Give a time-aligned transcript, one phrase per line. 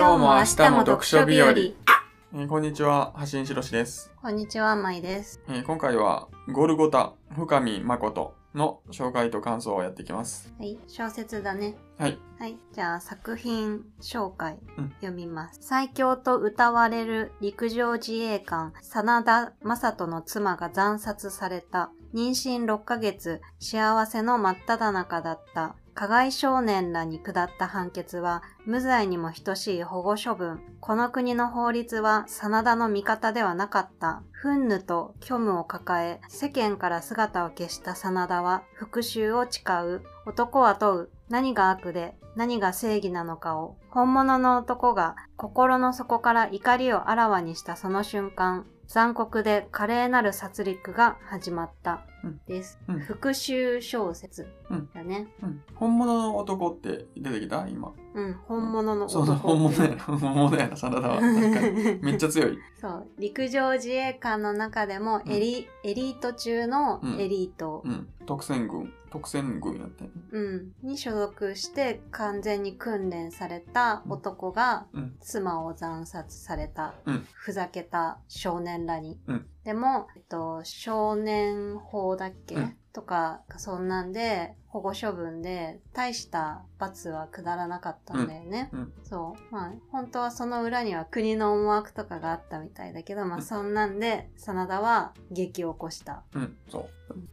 [0.00, 1.50] 今日も明日も読書日和。
[1.50, 5.42] えーこんにちは、橋井しろしです、こんにちは、まいです。
[5.46, 10.54] えー今回は、ゴルゴタ、深見誠の紹介と感想をやっていきます。
[10.58, 11.76] はい、小説だね。
[11.98, 12.18] はい。
[12.38, 15.58] はい、じゃあ作品紹介、うん読みます。
[15.60, 21.90] 最強と歌われる陸上自衛官、真田正人の妻が惨殺された。
[22.14, 25.76] 妊娠6ヶ月、幸せの真っ只中だった。
[25.94, 30.60] 加害少年らに下った判決は、無罪にも等しい保護処分。
[30.80, 34.22] この国の法律は、真田の味方ではなかった。
[34.42, 40.02] 憤怒と虚無を抱え、世間から姿を消した真田は、復讐を誓う。
[40.26, 41.10] 男は問う。
[41.28, 43.76] 何が悪で、何が正義なのかを。
[43.90, 52.04] 本物の男が、心の底から怒りをあらわにしたその瞬間、残酷で華麗なる殺戮が始まった。
[52.24, 52.76] うんです。
[52.88, 55.28] うん復讐小説うんだね。
[55.44, 55.62] うん。
[55.76, 57.68] 本物の男って出てきた？
[57.68, 57.92] 今。
[58.14, 59.96] うん、本物のそうそう、本物やな。
[60.02, 61.20] 本物やな、真田は。
[61.20, 62.58] めっちゃ強い。
[62.80, 63.06] そう。
[63.16, 68.08] 陸上自衛官の中でもエリ,、エリート中のエリート、うん。
[68.26, 68.92] 特選軍。
[69.10, 70.10] 特選軍やってん。
[70.30, 75.16] うん、に所属して完全に訓練された男がうん。
[75.20, 77.26] 妻を惨殺された、うん。
[77.32, 79.20] ふざけた少年らに。
[79.26, 79.46] うん。
[79.64, 82.76] でも、えっと、少年法だっけ、うん。
[82.92, 88.70] とか、そんなんで保護処分で大した罰は下らなかったんだよね。
[88.72, 89.54] うんうんそう。
[89.54, 96.22] まあ、本当はその裏には国の思惑とかがあったみたいだけど、まあそんなんで、真田は劇を起こした。
[96.34, 96.56] うん。
[96.70, 96.82] そう。
[96.82, 96.90] うん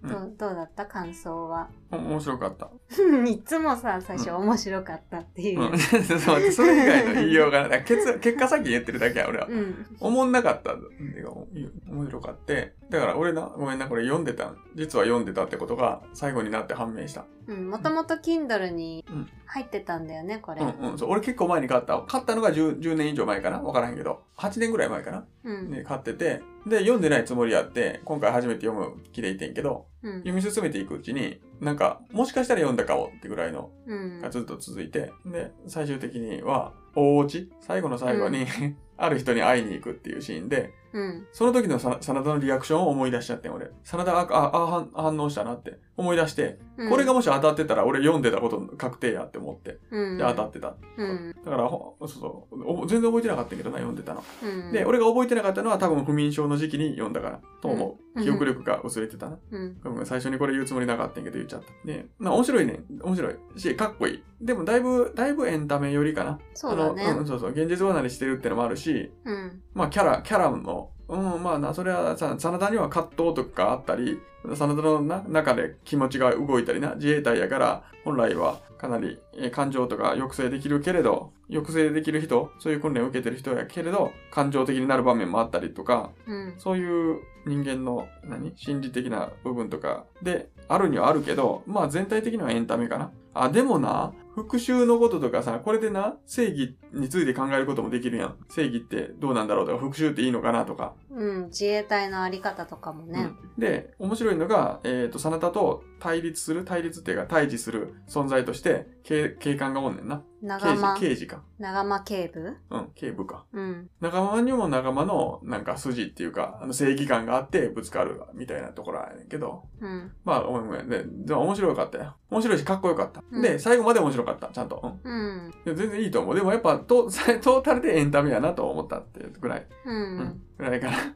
[0.10, 0.88] どうどうだった？
[0.88, 1.70] 感想は？
[1.92, 2.72] お面白かった。
[3.30, 5.62] いつもさ、最初面白かったっていう。
[5.62, 5.78] うん。
[5.78, 7.84] ちょっと待ってそれ以外の言いようがない。
[7.84, 9.46] 結結果先言ってるだけや、俺は。
[9.48, 9.86] うん。
[10.00, 12.74] 思んなかった面白かって。
[12.90, 17.27] だから俺な、ごめんな、これ読んでた、実は読んでたってことが最後になって判明した。
[17.48, 17.70] うん。
[17.70, 20.62] もともと Kindle にうん入ってたんだよね、これ。
[20.62, 20.98] うんうん。
[21.00, 21.98] そう俺結構前に買った。
[22.02, 23.62] 買ったのが 10, 10年以上前かな？
[23.62, 24.24] わからんけど。
[24.38, 25.26] 8年ぐらい前かな？
[25.46, 25.72] うん。
[25.72, 26.42] で、買ってて。
[26.66, 30.14] で、読んでないつもりやって、今回初めて読む気でいてんけど、うん。
[30.20, 37.50] 読み進めていくうちに、なんか、もしかしたら読んだかもってぐらいのうんがずっと続いて、で、最終的には、大落ち？
[37.62, 38.46] 最後の最後に、
[38.98, 41.28] ある人に会いに行くっていうシーンで、うん。
[41.32, 43.70] その時のさ真田のリアクションを思い出しちゃってん、俺。
[43.84, 46.90] 真田が、あ、あ、反反応したなって思い出して、うん。
[46.90, 50.76] これがもし当たってたら俺読んでたこと確定やって思って、うん、で、当たってた。
[50.98, 51.36] うん。
[51.46, 54.24] だから、ほそうそうお全然覚えてなかったけどな、読んでたの。
[54.44, 54.72] うん。
[54.72, 57.92] で、俺が覚えてなかったのは多分不眠症の時期に読んだから、と思う。
[57.92, 59.38] うん記憶力が薄れてたな。
[59.52, 59.78] うん。
[59.84, 61.88] ごめん最初にこれ言うつもりなかったんやけど言っちゃった。
[61.88, 62.80] ね、まあ面白いね。
[63.02, 64.24] 面白いし、かっこいい。
[64.42, 66.40] でもだいぶ、だいぶエンタメ寄りかな。
[66.54, 67.52] そうだねうん、そうそう。
[67.52, 69.62] 現実離れしてるってのもあるし、うん。
[69.74, 86.56] まあキャラ、キャラの、うん、まあな、それはさ、真田には葛藤とかあったり、真田のな中で気持ちが動いたりな、自衛隊やから、本来はかなりえー感情とか抑制できるけれど、抑制できる人、そういう訓練を受けてる人やけれど、感情的になる場面もあったりとか、うん。
[86.58, 88.54] そういう人間の、何？
[88.56, 93.12] 心理的な部分とかで、あるにはあるけど、まあ全体的にはエンタメかな。
[93.44, 98.38] あ、でもな、復讐のこととかさ、これでな、正義について考えることもできるやん。
[98.50, 100.94] 正義ってどうなんだろうとか、復讐っていいのかなとか。
[101.10, 101.46] うん。
[101.46, 103.32] 自衛隊のあり方とかもね。
[103.42, 110.22] うんで、面白いのが、えっ、と、真田と対立する、対立っていうか、対峙する存在として、警警官がおんねんな。
[110.42, 111.42] 刑長間事、、刑事か。
[111.58, 112.58] 長間警部？
[112.70, 113.46] うん、警部か。
[113.52, 113.90] うん。
[114.00, 120.12] 仲間にも仲間のなんか筋っていうか、あの正義感があってぶつかるみたいなところやねんけど、うん。
[120.24, 120.90] まあ、ごめんごめん。
[120.90, 122.16] で、でも面白かったよ。
[122.30, 123.24] 面白いしかっこよかった。
[123.32, 124.48] うんで、最後まで面白かった。
[124.48, 124.98] ちゃんと。
[125.04, 125.14] うん。
[125.14, 125.18] う
[125.50, 125.52] ん。
[125.66, 126.36] で全然いいと思う。
[126.36, 129.68] でもやっぱト、トータルでエンタメやなと思ったっていうぐらい。
[129.86, 130.42] ううんん。。
[130.58, 130.98] ぐらいかな。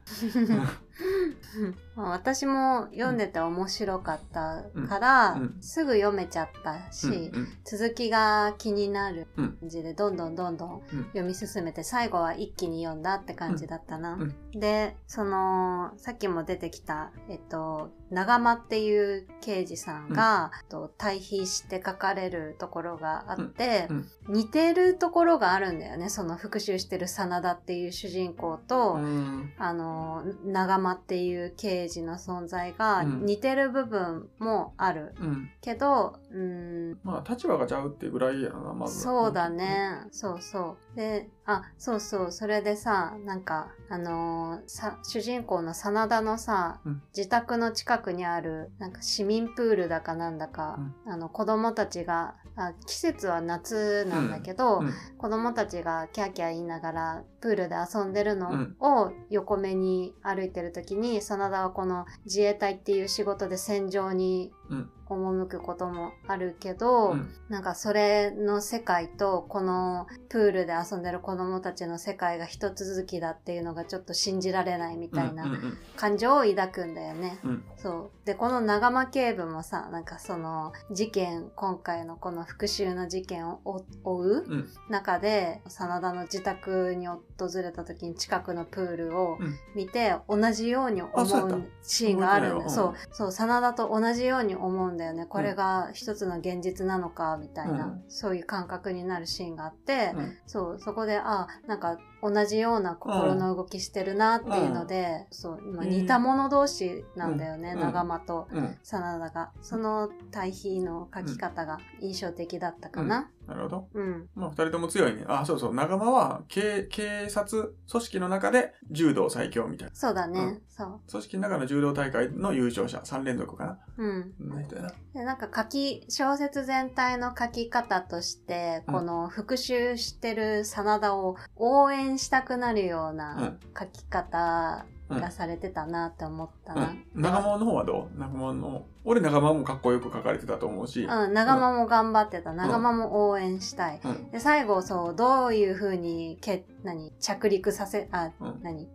[2.02, 5.42] まあ私も読んでて面白かったから、うん。
[5.42, 5.58] うん。
[5.62, 7.48] すぐ読めちゃったし、うんうん。
[7.64, 9.58] 続きが気になるうん。
[9.58, 11.04] 感じでどんどんどんどんうん。
[11.08, 14.14] 読み進めて最後は一気に読んだって感じだったな。
[14.14, 14.60] うん。
[14.60, 24.08] でそのさっきも出てきた、えっと、長間っていう刑事さんが、えっと対比して書かれるところがあって、うん。
[24.30, 29.54] 似てるところがあるんだよねその復讐してる真田っていう主人公と、うん。
[29.58, 33.26] あの長間っていう刑事の存在がうん。
[33.26, 35.50] 似てる部分もある、うん。
[35.62, 37.00] けどうん。
[37.04, 39.14] まあ、立場がちゃうってぐらいやろな、まずは。
[39.26, 40.96] そうだね、そうそう。
[40.96, 42.32] であそうそう。
[42.32, 47.02] それでさなんかあのーさ主人公の真田のさ、うん。
[47.16, 54.94] 自宅の近くにあるなんか市民プールだかなんだか、あの子供たちがあ季節は夏なんだけど、うん。
[55.18, 58.76] 子供たちがキャーキャー言いながらプールで遊んでるのうん。
[58.80, 64.61] を横目に歩いてる時に真田はこの自衛隊っていう仕事で戦場にうん
[65.06, 67.34] 赴くこともあるけど、うん。
[67.50, 77.40] なんかそれの世界とこのプールで遊んでる子供たちの世界が一続きだっていうのがちょっと信じられないみたいうんうなん感情を抱くんだよね。
[77.44, 77.64] うん。
[77.78, 78.26] そう。
[78.26, 84.70] で、この長間警部もさ、なんかその事件、今回のこの復讐の事件を追追ううん。
[84.90, 87.20] 中で、真田の自宅に訪
[87.62, 89.56] れた時に近くのプールをうん。
[89.76, 92.70] 見て、同じように思うシーンがあるんだ。
[92.70, 95.26] そう、そう、真田と同じように思うんだよね。
[95.26, 98.04] これが一つの現実なのか、みたいな、うん。
[98.08, 100.38] そういう感覚になるシーンがあって、うん。
[100.48, 109.52] そう、そこで、あ、なんか同じような心の動きしてるなっていうので、そう、今似た者同士なんだよね、うん長間とうん真田が。
[109.62, 113.30] その対比の書き方が印象的だったかな。
[113.48, 113.88] なるほど。
[113.94, 114.30] うん。
[114.36, 115.26] まあ、二人とも強いね。
[115.28, 115.74] あ、そうそう。
[115.74, 119.96] 長間は警、警察組織の中で柔道最強みたいな。
[119.96, 121.00] そうだね、うんそう。
[121.10, 123.80] 組織の中の柔道大会の優勝者、3連続かな。
[123.98, 124.34] うん。
[124.40, 124.94] な人やな。
[125.14, 136.96] でなんか書き、小説全体の書き方として、うんこの復讐してる真田を応援したくなるような書き方がされてたなって思ったな。
[137.16, 137.22] うん。
[137.22, 138.20] 長間の方はどう？
[138.20, 141.04] 長間の、俺長間もかっこよく書かれてたと思うし。
[141.04, 142.54] うん、長間も頑張ってた。
[142.54, 144.00] 長間も応援したい。
[144.04, 144.32] うん。
[144.32, 148.60] で、最後、そう、どういう風に、け、何、着陸させ、あ、うん。
[148.62, 148.88] 何？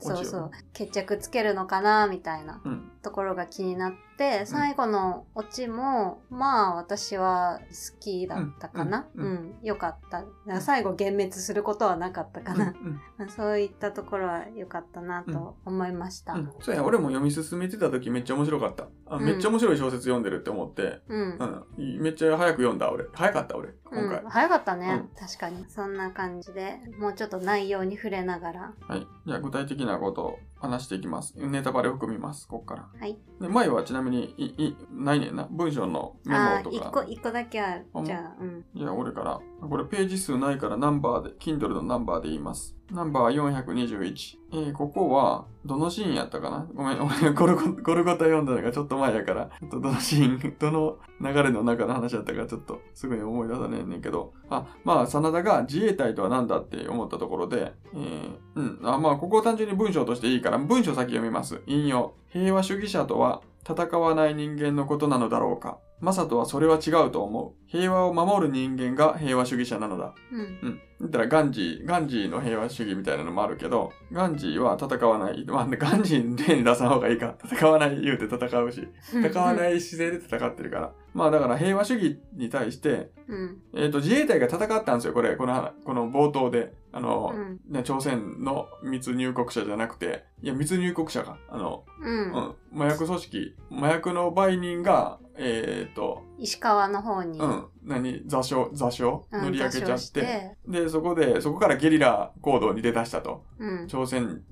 [0.00, 0.50] そうそう。
[0.72, 2.90] 決着つけるのかな、みたいなうん。
[3.02, 9.06] ところが気になって、最後のオチも、まあ、私は好きだったかな。
[9.14, 10.24] ううんん、よかった。
[10.60, 12.74] 最後、幻滅することはなかったかな。
[13.18, 13.28] うん。
[13.30, 16.34] そういったところは良かったなと思いました。
[16.34, 16.52] うん。
[16.60, 18.88] そうや、俺も読み進めてた時めっちゃ面白かった。
[19.08, 21.64] あめっちゃ面白い小説読んでるって思って、うん。
[21.76, 21.98] うん。
[22.00, 23.04] めっちゃ早く読んだ、俺。
[23.12, 23.70] 早かった、俺。
[23.90, 24.22] 今回。
[24.22, 29.06] うん、早かったね、う確かにそんな感じでもうちょっと内容に触れながらはい。
[29.26, 31.34] じゃあ、具体的なことを話していきます。
[31.36, 32.88] ネタバレを含みます、ここから。
[32.98, 35.46] はいで、前はちなみに、い、い、ないねんな。
[35.50, 36.76] 文章のメああモとか。
[36.76, 39.40] 一個一個だけあるじゃあうんじゃあ、俺から。
[39.68, 42.76] これページ数ないからナンバーで、Kindle のナンバーで言います。
[42.90, 44.38] ナンバー421。
[44.52, 46.66] えー、ここは、どのシーンやったかな？
[46.72, 61.62] ごめん、俺ゴルゴ、ゴルゴタ読んだのがちょっと前やから、ちょっとどのシーン、どの流れの中の話やったかちょっとすぐに思い出さねえねんけど、あ、まあ、真田が自衛隊とは何だって思ったところで、えー、うん、あまあ、ここを単純に文章としていいから、文章先読みます。
[61.66, 62.14] 引用。
[62.30, 65.78] 平和主義者とは、戦わない人間のことなのだろうか。
[65.98, 67.54] マサトはそれは違うと思う。
[67.66, 70.14] 平和を守る人間が平和主義者なのだ。
[70.30, 70.80] うんうん。
[71.00, 75.44] だったらガンジー、ガンジーの平和主義みたいなのもあるけど、ガンジーは戦わない。
[75.46, 77.34] まあ、ガンジー例に出さん方がいいか。
[77.44, 78.86] 戦わない言うて戦うし。
[79.10, 80.92] 戦わない姿勢で戦ってるから。
[81.14, 85.34] まあだから平和主義に対して、うんえっ、と、自衛隊が戦ったんですよ、これ。
[85.36, 86.74] この、この冒頭で。
[86.96, 87.60] あの、うん。
[87.68, 91.36] ね朝鮮の密入国者じゃなくて、いや、密入国者か。
[91.50, 97.38] あの、ううんん、麻薬組織、麻薬の売人が、えっ、と、石川の方に。
[97.38, 99.26] うん、何、座礁、座礁？
[99.30, 100.20] うん乗り上げちゃっ、て。
[100.20, 100.56] て。
[100.66, 103.44] で、そこで、そこからゲリラ行動に出だしたと。
[103.58, 103.88] うん。
[103.88, 104.42] 朝鮮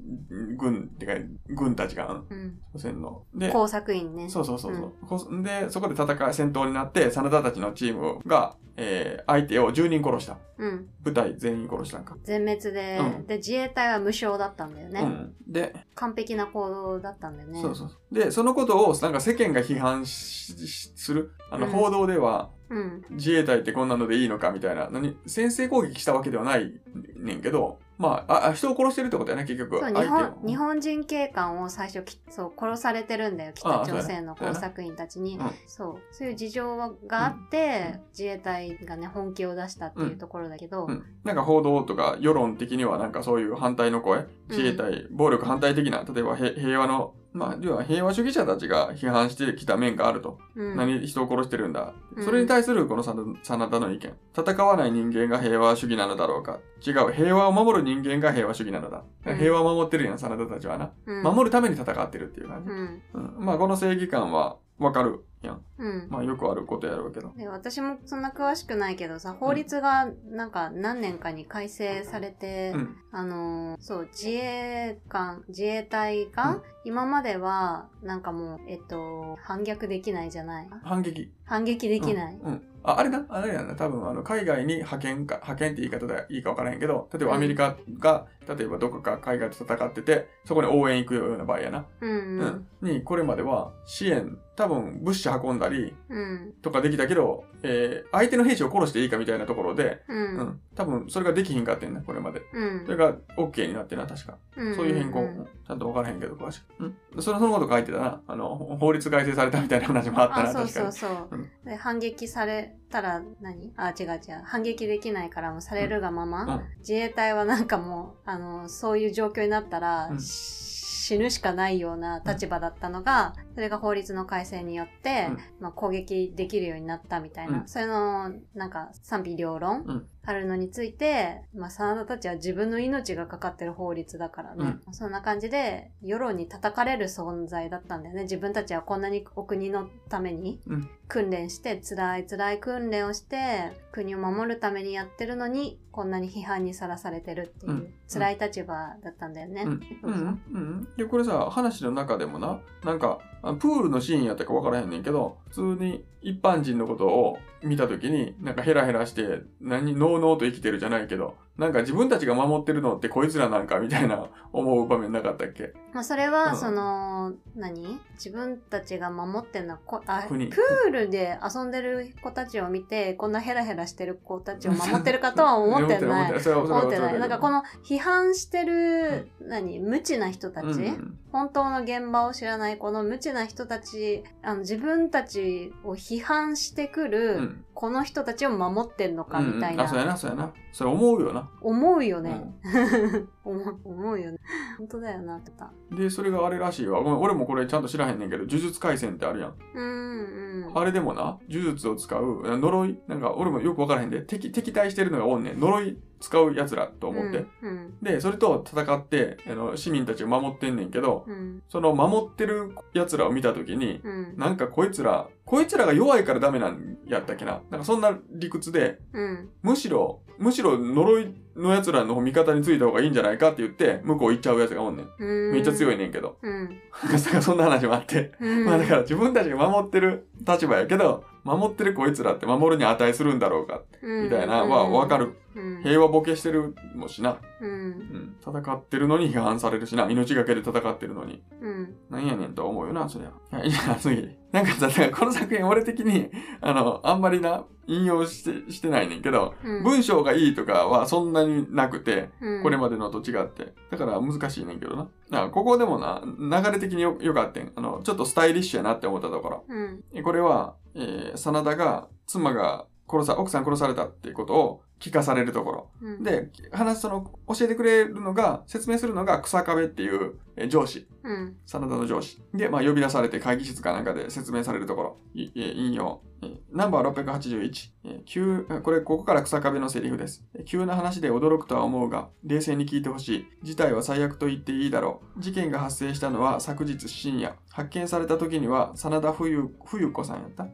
[0.56, 1.12] 軍、ってか、
[1.48, 2.38] 軍たちが、うん。
[2.38, 2.58] うん。
[2.74, 3.24] 朝鮮の。
[3.34, 4.28] で、工作員ね。
[4.28, 10.38] そうそうそうそう、こで、そこで戦い、戦闘になって、真田たちのチームが、えー、相手を10人殺した。
[10.58, 10.88] うん。
[11.00, 12.16] 部隊全員殺したんか。
[12.24, 13.26] 全滅で、うん。
[13.26, 15.34] で自衛隊は無償だったんだよね、うん。
[15.46, 17.60] で、完璧な行動だったんだよね。
[17.60, 18.14] そうそうそう。
[18.14, 20.34] で、そのことを、なんか世間が批判し
[20.66, 21.72] しする、あの、うん。
[21.72, 23.04] 報道では、うん。
[23.10, 26.72] 自衛隊ってこんなのでいいのかみたいな、何、先制攻撃したわけではない
[27.16, 29.78] ねんけど、まあ、あ、あ人を殺してるってことやね、結局。
[29.78, 35.38] そう日本日本人警官を最初きそう殺されてるんだよ北朝鮮の工作員たちに。
[35.38, 35.50] うん。
[35.66, 36.14] そう。
[36.14, 41.04] そういう事情があって、自衛隊がね本気を出したっていうところだけど、うん。
[41.22, 50.38] なんか報道とか世論的にはなんかそういう反対の声、自衛隊、暴力反対的な、例えばへ平和の、まあ、要は平和主義者たちが批判してきた面があると。
[50.56, 50.76] うん。
[50.76, 51.94] 何人を殺してるんだ。
[52.16, 52.24] うん。
[52.24, 54.14] それに対するこの真真田の意見。
[54.36, 56.60] 戦わない人間が平和主義なのだろうか。
[56.86, 57.12] 違う。
[57.12, 59.02] 平和を守る人間が平和主義なのだ。
[59.26, 60.92] うん平和を守ってるやん、真田たちはな。
[61.06, 62.70] うん守るために戦ってるっていう感じ。
[62.70, 65.62] うんうんまあ、この正義感はわかるやん。
[65.78, 67.32] うんまあ、よくあることやろうけど。
[67.36, 72.96] で私もそんな詳しくないけどさ法律がなんか何年かに改正されて、うん。
[73.12, 80.68] あのーそう自衛官自衛隊が、うん今まではなんかもうえっと反逆できないじゃない？
[80.82, 81.32] 反撃。
[81.46, 82.62] 反撃できない、うん。
[82.86, 91.86] ああれな、あれやな、多分あの海外に派遣か、派遣って言い方でいいか分からへんけど、例えばアメリカが、例えばどこか海外と戦ってて、そこに応援行くような場合やな。
[92.02, 92.66] うんうん。
[92.82, 92.88] うん。
[92.88, 96.52] に、これまでは支援、多分物資運んだりうん。
[96.60, 100.14] とかできたけど、えー、相手の兵士を殺していいかみたいなところで、う。
[100.14, 100.60] うんん。
[100.74, 102.42] 多分それができひんかってんな、これまで。
[102.52, 104.38] うんそれが OK になってな、確か。
[104.56, 104.74] うん。
[104.74, 106.64] そういう変更、んちゃんと分からへんけど、詳しく。
[106.80, 107.22] うん。
[107.22, 108.20] その、そのこと書いてたな。
[108.26, 110.92] あの、法律改正されたみたいな話もあったな、あ、そう確かに。
[110.92, 111.28] そうそう。
[111.30, 113.72] うんで、反撃されたら何？
[113.76, 114.20] あ、違う違う。
[114.44, 116.62] 反撃できないからもうされるがまま、うん。
[116.80, 138.22] 自衛隊はなんかもう、あの、そういう状況になったら、死ぬしかないような立場だったのが、それが法律の改正によって、うんまあ、攻撃できるようになったみたいな、うんそれの、なんか賛否両論、うんあるのについて、まあ、真田たちは自分の命がかかってる法律だからね、そんな感じで、世論に叩かれる存在だったんだよね。
[138.22, 140.88] 自分たちはこんなにお国のためにうん。
[141.06, 147.94] 訓練して、辛い辛い訓練をして、国を守るためにやってるのに、こんなに批判にさらされてるっていう、うん。
[148.10, 149.64] 辛い立場だったんだよね。
[149.64, 150.88] うん。
[150.96, 165.72] で、これさ、話の中でもな、なんか、あプールのシーンやったか分からへんねんけど、普通に一般人のことを見た時に、なんかヘラヘラして、何、ノーノーと生きてるじゃないけど、なんか自分たちが守ってるのってこいつらなんかみたいな 思う場面なかったっけ？
[165.92, 166.56] まあ、それは、うん。
[166.56, 168.00] その、何？
[168.14, 176.32] 自分たちが守ってるのはこあ、プ国ールで遊んでる子たちを見て、こんなヘラヘラしてる子たちを守ってるかとは思ってない。
[176.32, 177.18] 思ってない。
[177.20, 179.78] なんかこの、の批判してる、何？
[179.78, 181.18] 無知な人たち、うんうん。
[181.30, 190.52] 本当の現場を知らないこの無知な人たち、あの自分たちを批判してくる、うんこの人たちを守ってるのかみたいうんうんあ、そうやな、な、そうやな。
[190.72, 191.50] それ思うよな。
[191.60, 192.54] 思うよね。
[192.64, 194.38] うん 思う思うよね。
[194.78, 195.70] 本当だよなってた。
[195.96, 197.00] で、それがあれらしいわ。
[197.00, 199.54] ごめん、俺もこれちゃんと知らへんねんけど、呪術廻戦ってあるやん。
[199.74, 200.78] うんうん。
[200.78, 205.60] あれでもな、呪術を使う、呪い、なんか俺もよくわからへんで、敵、敵対してるのがおんねん。
[205.60, 207.46] 呪い使う奴らと思って。
[207.62, 207.94] うん。
[208.02, 211.62] で、それと戦って、あの、市民たちを守ってんねんけど、うん。
[211.68, 214.34] その守ってる奴らを見たときに、うん。
[214.36, 217.60] なんかこいつら、こいつらが弱いからダメなんやったっけな。
[217.70, 219.50] なんかそんな理屈で、うん。
[219.62, 225.08] むしろ、むしろ呪いの奴らの味方についた方がいいんじゃないかって言って、向こう行っちゃう奴がおんねん。
[225.18, 225.52] うん。
[225.52, 225.94] めっちゃ強い。
[225.94, 226.36] いねんけど。
[226.42, 226.80] うん。
[226.90, 228.32] かそんな話もあって。
[228.40, 228.64] うん。
[228.64, 235.36] まあだから自分たちが守ってる立場やけど、守ってるこいつらって守るに値するんだろうか、みたいな、はわかる。
[235.82, 237.38] 平和ボケしてるもしな。
[237.60, 237.70] うん。
[237.70, 238.36] うん。
[238.40, 240.10] 戦ってるのに批判されるしな。
[240.10, 241.42] 命がけで戦ってるのに。
[241.60, 241.94] うん。
[242.10, 243.56] なんやねんとは思うよな、そりゃ。
[243.56, 244.28] はい、じゃあ次。
[244.50, 246.30] なんかさ、だからこの作品俺的に、
[246.60, 249.82] あの、あんまりな、引用して、してないねんけど、うん。
[249.84, 253.72] 文章がいいとかはそんなになくて、うんこれまでのと違って。
[253.90, 255.08] だから難しいねんけどな。
[255.30, 257.72] なここでもな、流れ的によよかったん。
[257.76, 259.64] あの、ちょっとスタイリッシュやなって思ったところ。
[259.68, 260.04] うん。
[260.12, 265.90] えこれは、えー、真田が妻が殺さ、奥さん殺されたっていうことを聞かされるところ。
[266.00, 266.22] うん。
[266.22, 271.06] で、話その、教えてくれるのが、説明するのが草壁っていう、えー上司。
[271.24, 271.56] うん。
[271.66, 272.40] 真田の上司。
[272.54, 275.16] で、まあ、呼び出されて会議室かなんかで説明されるところ。
[275.34, 276.20] いえー引用。
[276.42, 277.90] えーナンバー681。
[278.04, 280.44] えー急、これ、ここから草壁のセリフです。
[280.54, 283.46] えー急な話で驚くとは思うが、冷静に聞いてほしい。
[283.62, 285.40] 事態は最悪と言っていいだろう。
[285.42, 287.56] 事件が発生したのは昨日深夜。
[287.70, 290.64] 発見された時には、真田冬、冬子さんやった？
[290.64, 290.70] うん。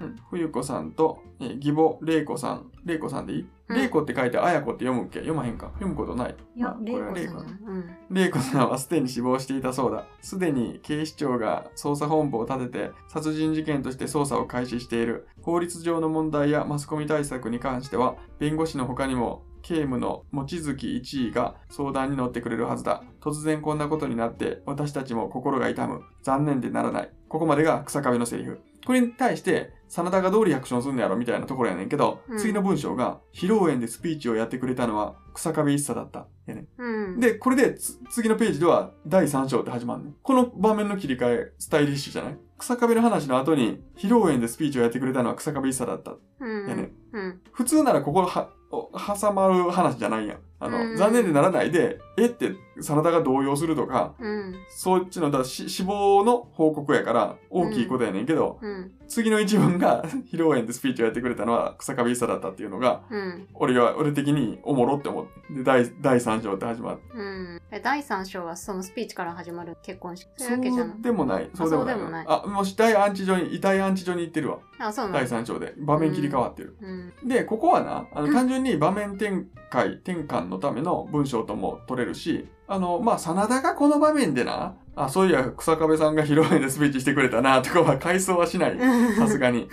[0.00, 0.16] うん。
[0.30, 2.70] 冬子さんと、えー義母、玲子さん。
[2.84, 3.40] 玲子さんでいい？
[3.40, 5.20] うん玲子って書いて、綾子って読むっけ？
[5.20, 5.68] 読まへんか？
[5.74, 6.34] 読むことない。
[6.56, 7.60] いやレイコさん。
[7.66, 7.96] うん。
[8.10, 10.06] 玲子さんはすでに死亡していたそうだ。
[10.20, 15.28] すでに警視庁が捜査本部を立てて殺人事件として捜査を開始している。
[15.42, 23.04] 法律上の問題やマスコミ対策に関しては、弁護士の他にも警務の望月一位が相談に乗ってくれるはずだ。
[23.20, 26.02] 突然こんなことになって私たちも心が痛む。
[26.22, 27.10] 残念でならない。
[27.28, 28.60] ここまでが草壁のセリフ。
[28.86, 36.26] これに対して、真田がどうリアクションすんのやろみたいなところやねんけど、うん次の文章が、披露宴でスピーチをやってくれたのは草壁一茶だった。
[36.46, 37.20] やねんうん。
[37.20, 40.12] で、これでつ次のページでは第3章って始まるね。
[40.22, 42.38] この場面の切り替え、スタイリッシュじゃない？
[42.58, 46.14] 草壁の話の後に、披露宴でスピーチをやってくれたのは草壁一茶だった。
[46.40, 46.68] うん。
[46.68, 47.40] やねうん。
[47.52, 50.38] 普通ならここは、お挟まる話じゃないやん。
[50.60, 54.54] あの、うん残念でならないで、えって、真田が動揺するとか、うん。
[54.68, 58.92] そっちの、だ死亡の報告やから、大きいことやねんけど、うん。
[59.08, 63.48] 次の一文が、披露宴でスピーチをやってくれたのは草壁一茶だったっていうのが、うん。
[63.54, 65.54] 俺は、俺的におもろって思って。
[65.54, 66.98] で、第、第3章って始まる。
[67.14, 67.60] うん。
[67.72, 70.28] え第3章はそのスピーチから始まる結婚式。
[70.36, 70.60] そう
[71.00, 71.50] でもない。
[71.54, 71.96] そうでもない。
[71.96, 74.58] そうでもないあ、もう死体安置所に、遺体安置所に行ってるわ。
[74.78, 75.40] あ、そう第だ。
[75.40, 75.74] 3章で。
[75.78, 76.76] 場面切り替わってる。
[76.80, 77.28] うん。
[77.28, 88.78] で、ここはな、あの、うん単純に場面展開、転換のための文章とも取れるし、あの、まあ、真田がこの場面でな、あ、そういや、草壁さんが披露宴でスピーチしてくれたな、とかは回想はしない。
[89.16, 89.68] さすがに。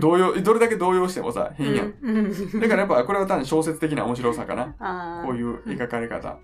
[0.00, 1.86] 動揺、どれだけ動揺してもさ、変やん。
[1.88, 2.60] ん。
[2.60, 5.22] だからやっぱこれは単に小説的な面白さかな。
[5.26, 6.38] こういう描かれ方。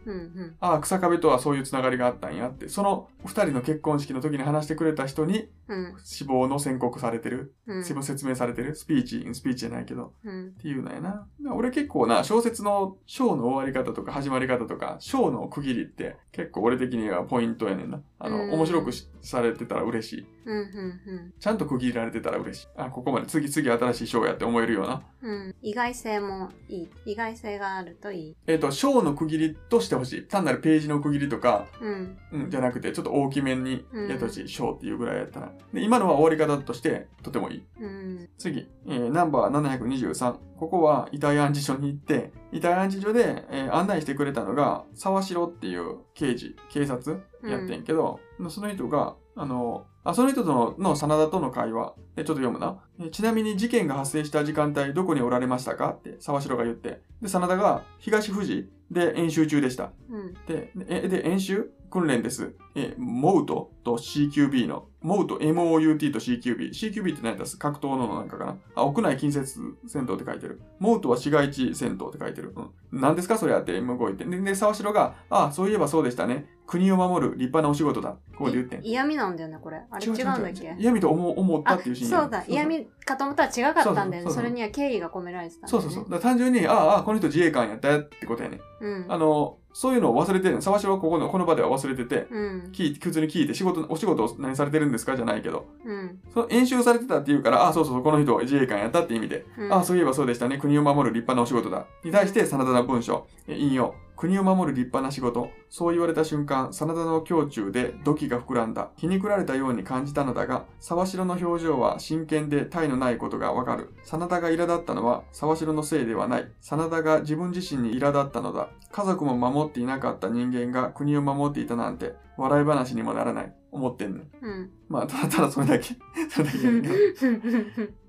[0.61, 11.27] ああ、草壁とはそういうつながりがあったんやって、その二人の結婚式の時に話してくれた人にうん死亡の宣告されてる、うん死亡説明されてる、スピーチ、スピーチじゃないけど、うんっていうのやな。
[11.55, 18.03] 俺結構な、小説の章の終わり方とか始まり方とか、章の区切りって結構俺的にはポイントやねんな。
[18.19, 20.27] あの、うん面白くしされてたら嬉しい。
[20.45, 22.69] うんうんちゃんと区切られてたら嬉しい。
[22.77, 25.03] あ、ここまで次々新しい章やって思えるような。
[25.23, 30.23] うんうん意外性もいい意外性があるといいえっ、と、章の区切りとしてほしい。
[30.25, 34.49] 単なるページの区切りとか、うんうん、じゃなくて、ちょっと大きめにやってほしい。
[34.49, 35.53] 章っていうぐらいやったら。
[35.73, 37.63] で、今のは終わり方として、とてもいい。
[37.81, 38.02] うん
[38.39, 40.37] 次、えーナンバー723。
[40.59, 57.01] ここは遺体安置所に行って、遺体安置所で、えー案内してくれたのが、沢城っていう刑事、警察やってんけど、その人が、あの、あその人とのの真田との会話、えちょっと読むな、えちなみに事件が発生した時間帯どこにおられましたかって沢城が言って。
[57.21, 59.93] で、真田が東富士で演習中でした。
[60.11, 62.55] うんで、えで、演習訓練です。
[62.75, 63.71] え、モウト？
[63.85, 66.71] と CQB の、モウト、MOUT と CQB。
[66.71, 67.59] CQB って何だす？
[67.59, 68.57] 格闘のなんかかな？
[68.75, 70.61] あ、屋内近接戦闘って書いてる。
[70.79, 72.55] モウトは市街地戦闘って書いてる。
[72.57, 73.01] うん。
[73.01, 73.37] 何ですか？
[73.37, 74.25] それやって向こう行って。
[74.25, 76.47] で、で沢城が、あ、そういえばそうでしたね。
[76.67, 78.17] 国を守る立派なお仕事だ。
[78.39, 80.75] こう言って嫌味なんだよねこれあれ違うんだっけ？
[80.79, 86.21] 嫌味と思う思ったあっていうシーンそうだ嫌味かと思ったら違かったんだよねそれには敬意が込められてたねそうそうそう。
[86.21, 88.61] 単純に、ああ、ああこの人自衛官やったってことやね。
[88.81, 92.71] うんあの、そういうのを忘れてる沢城はここの、この場では忘れてて、うん。
[92.73, 95.17] 聞いて、普通に聞いて、仕事、お仕事を何されてるんですか？
[95.17, 96.19] じゃないけど、うん。
[96.33, 99.73] その演習されてたって言うから、あ、そうそうこの人は自衛官やったって意味で、うん。
[99.75, 101.87] あ、そういえばそうでしたね、国を守る立派なお仕事だ。
[102.05, 103.95] に対して、真田の文章、え引用。
[104.23, 105.51] 国を守る立派な仕事。
[105.69, 108.91] そう言われた瞬間、真田の胸中で土器が膨らんだ。
[108.97, 113.93] 皮肉られたように感じたのだが、沢城の表情は真剣で体のないことがわかる。
[114.05, 116.49] 真田が苛立ったのは、沢城のせいではない。
[116.61, 118.69] 真田が自分自身に苛立ったのだ。
[118.93, 123.53] 家族も守っていなかった人間が国を守っていたなんて、笑い話にもならない。
[123.73, 124.47] 思ってんねん。
[124.47, 125.97] うんまあ、ただただそれだけ。
[126.29, 126.59] それだけ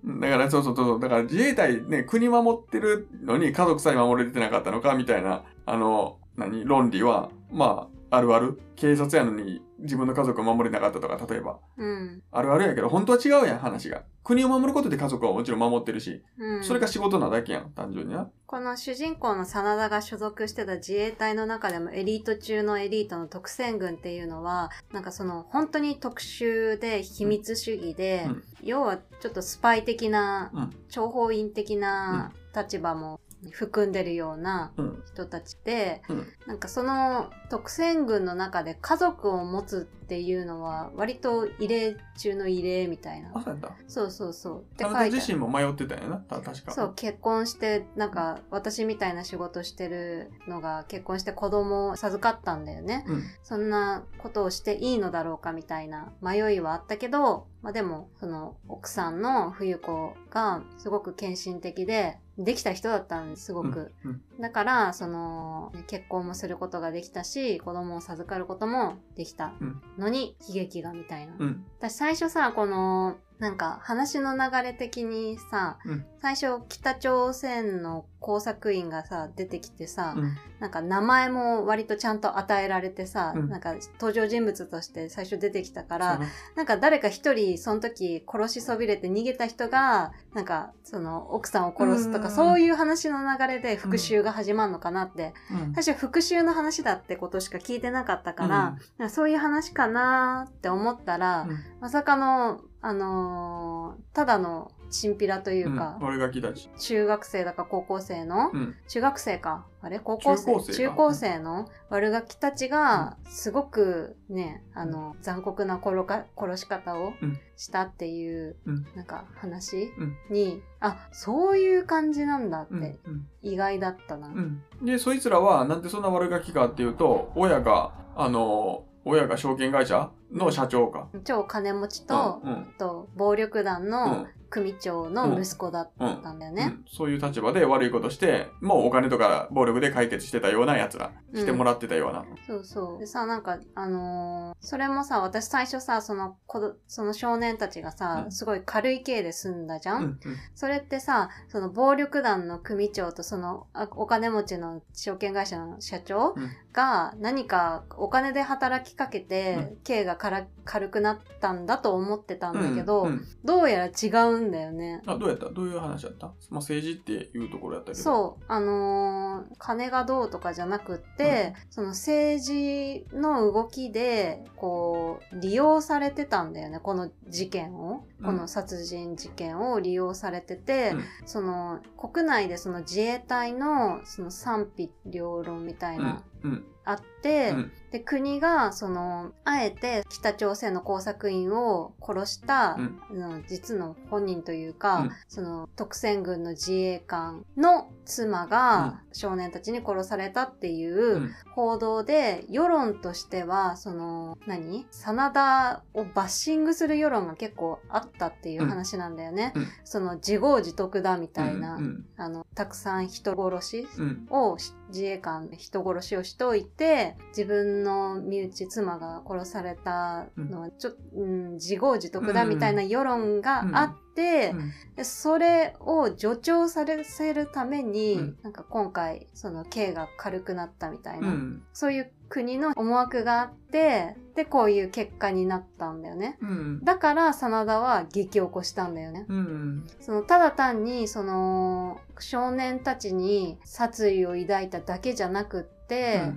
[0.05, 1.00] だから、そうそうそう。
[1.00, 8.60] だから自衛隊ね、国守ってるのに家族さえ守れてなかったのか、みたいな、あの、何、論理は、まあ、あるある。
[8.75, 11.60] 警察やのに自分の家族を守れなかったとか、例えば。
[11.77, 14.03] うんあるあるやけど、本当は違うやん、話が。
[14.24, 18.29] 国を守ることで家族はもちろん守ってるし、うんそれが仕事なだけやん、単純にな。
[18.46, 33.19] この主人公の真田が所属してた自衛隊の中でもエリート中のエリートの特戦軍っていうのはなんかその本当に特殊で秘密主義で、うん要はちょっとスパイ的な、うん諜報員的な立場も
[33.51, 35.03] 含んでるようなうん。
[35.06, 43.58] 人たちで、うんなんかその特戦軍の中で家族を持つっていうのは割と異例中の異例みたいなあ、そう。
[43.88, 46.71] そうそうそうって書いてある自身も迷ってたんやな、た確か。
[46.71, 53.06] そう、結婚して、なんか、私みたいな仕事してるのが、結婚して子供を授かったんだよね。
[53.08, 53.23] うん。
[53.43, 63.93] そんなことをしていいのだろうかみたいな迷いはあったけど、まあでも、その、奥さんの冬子が、すごく献身的で、できた人だったんです、すごく。
[64.04, 64.21] うん。
[64.41, 71.36] だから、その、結婚もすることができたし、子供を授かることもできたうんのに、悲劇がみたいな。
[71.39, 71.65] うん。
[71.80, 76.06] 私最初さこのなんか話の流れ的にさ、うん。
[76.22, 80.38] 最初北朝鮮の工作員がさ出てきてさ、うん。
[80.60, 83.50] なんか名前も割とちゃんと与えられてさ、うん。
[83.50, 86.19] なんか登場人物として最初出てきたから、
[86.56, 92.36] なんか誰か一人その時殺しそびれて逃げた人がなんかその奥さんを殺すとかうん。
[92.36, 95.74] そういう話の流れで復讐が始まるのかなって、うん。
[95.74, 100.74] 最初復讐の話だってことしか聞いてなかったから、かそういう話かなって。
[100.74, 101.60] 思ったら、うん。
[101.80, 106.69] まさかの、あのーただのチンピラというか、うん、俺が来たち。
[106.78, 108.76] 中学生だか高校生の、うん。
[108.88, 110.00] 中学生かあれ？
[110.00, 110.72] 高校生？
[110.72, 122.82] 中高生の悪ガキたちが、すごくね、あの、残酷な殺か殺し方をうんしたっていう、うんなんか話うんに、あ、そういう感じなんだっうん。
[122.82, 123.28] てうん。
[123.41, 124.28] 意外だったな。
[124.28, 124.62] うん。
[124.84, 131.08] で、そいつらは、なんでそんな悪ガキかっていうと、親が、あの、親が証券会社の社長か。
[131.24, 132.74] 超金持ちと、うん。
[132.78, 134.28] と暴力団うのん。
[134.54, 136.63] 組長の息子だったんだよね。
[136.66, 136.86] うん。
[136.88, 142.24] そういう立場で悪いことして、もうお金とか暴力で解決してたような奴ら、してもらってたような。
[142.46, 143.00] そうそう。
[143.00, 148.32] でさ、なんか、あのーそれもさ、私最初さ、その、子どその少年たちがさ、うん。
[148.32, 150.20] すごい軽い刑で済んだじゃん、うんうん。
[150.54, 156.52] それってさ、その暴力団の組長とそのあお金持ちの証券会社の社長うん。
[156.72, 163.08] が何かお金で働きかけて、刑がから軽くなったんだと思ってたんだけど、うん。
[163.08, 163.28] うん。
[163.44, 165.01] どうやら違うんだよね。
[165.06, 165.49] あ、どうやった？
[165.49, 166.27] どういう話やった？
[166.27, 168.03] まあ、政治っていうところやったけど。
[168.03, 178.06] そう、あのー金がどうとかじゃなくって、その政治の動きで、こう、利用されてたんだよね、この事件を。
[178.19, 178.25] うん。
[178.25, 181.03] この殺人事件を利用されてて、うん。
[181.25, 186.03] その、国内でその自衛隊の、その賛否両論みたいうん。
[186.03, 186.65] な、うん。
[186.86, 192.99] あって、うんで、国が、その、あえて北朝鮮の工作員を殺した、うん。
[193.12, 195.12] あの実の本人というか、うん。
[195.27, 201.32] その、特戦軍の自衛官の妻が少年たちに殺されたっていううん。
[201.53, 204.88] 報道で、世論としては、その、何？
[204.89, 209.53] 真田をバッシングする世論が結構あったっていう話なんだよね。
[209.53, 209.67] うん。
[209.84, 212.06] その、自業自得だみたいな、うん。
[212.17, 214.27] あの、たくさん人殺しうん。
[214.32, 224.72] をし自衛官で人殺しをしといて自分の身内妻が殺されたのはちょっと、うん、自業自得だみたいな世論があって、うん。
[224.96, 228.38] でそれを助長させるために、うん。
[228.43, 231.63] なんか今回その刑が軽くなったみたいな、うん。
[231.74, 236.38] そういう国の思惑があってでこういう結果になったんだよね。
[236.41, 236.84] うん。
[236.84, 239.26] だから真田は激起こしたんだよね。
[239.30, 239.88] うん。
[240.00, 246.34] そのただ単にその少年たちに殺意を抱いただけじゃなくって、今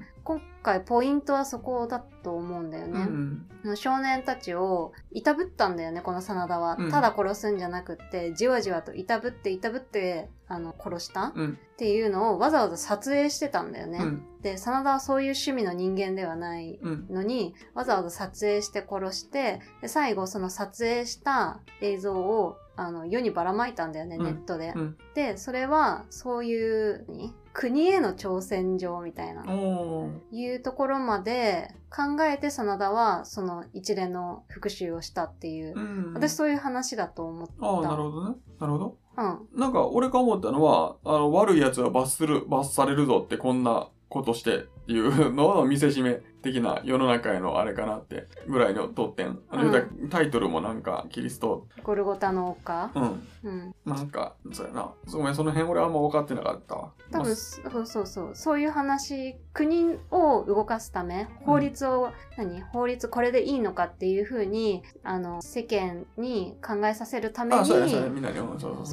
[0.66, 2.98] 回ポイントはそこだと思うんだようんう
[3.64, 3.72] ね。
[3.72, 3.76] ん。
[3.76, 6.90] 少年たちをいたぶったんだよねこの真田は、うん。
[6.90, 11.58] ただ殺すんじゃなくってじわじわといたぶっていたぶってあの殺したっうん。
[11.76, 13.98] ていうのをわざわざ撮影してたんだよね。
[14.00, 14.22] うん。
[14.42, 17.06] で真田はそういう趣味の人間ではないうん。
[17.10, 24.24] のにわざわざ撮影して殺してで最後その撮影した映像をあの世にばらまいたんだよね、うん。
[24.24, 24.72] ネットで。
[24.76, 24.96] うん。
[25.14, 27.34] でそれはそういう何？
[27.58, 29.42] 国への挑戦状みたいな。
[30.30, 36.12] いうところまで考えて真田はその一連の復讐をしたっていう、うん。
[36.12, 37.66] 私そういう話だと思った。
[37.66, 38.36] ああ、なるほどね。
[38.60, 38.98] なるほど。
[39.16, 39.58] うん。
[39.58, 49.38] なんか、俺が思ったのは、あの、悪い奴は罰する、罰されるぞってこんなことしてっていうのの見せしめ的な世の中へのあれかなってぐらいのとってん。
[49.50, 50.08] あの、うん。
[50.08, 52.90] タイトルもなんか、キリスト、ゴルゴタの丘？
[52.94, 53.28] うん。
[53.44, 53.74] うん。
[53.84, 54.90] なんか、そうやな。
[55.12, 56.92] ごめん、その辺俺あんま分かってなかったわ。
[57.10, 57.34] 多分まあ
[57.70, 58.30] そうそうそう。
[58.34, 62.60] そういう話国を動かすため法律を、何？
[62.62, 67.76] 法律これでいいのかっていうふうにあの世間に考えさせるためにあ、そ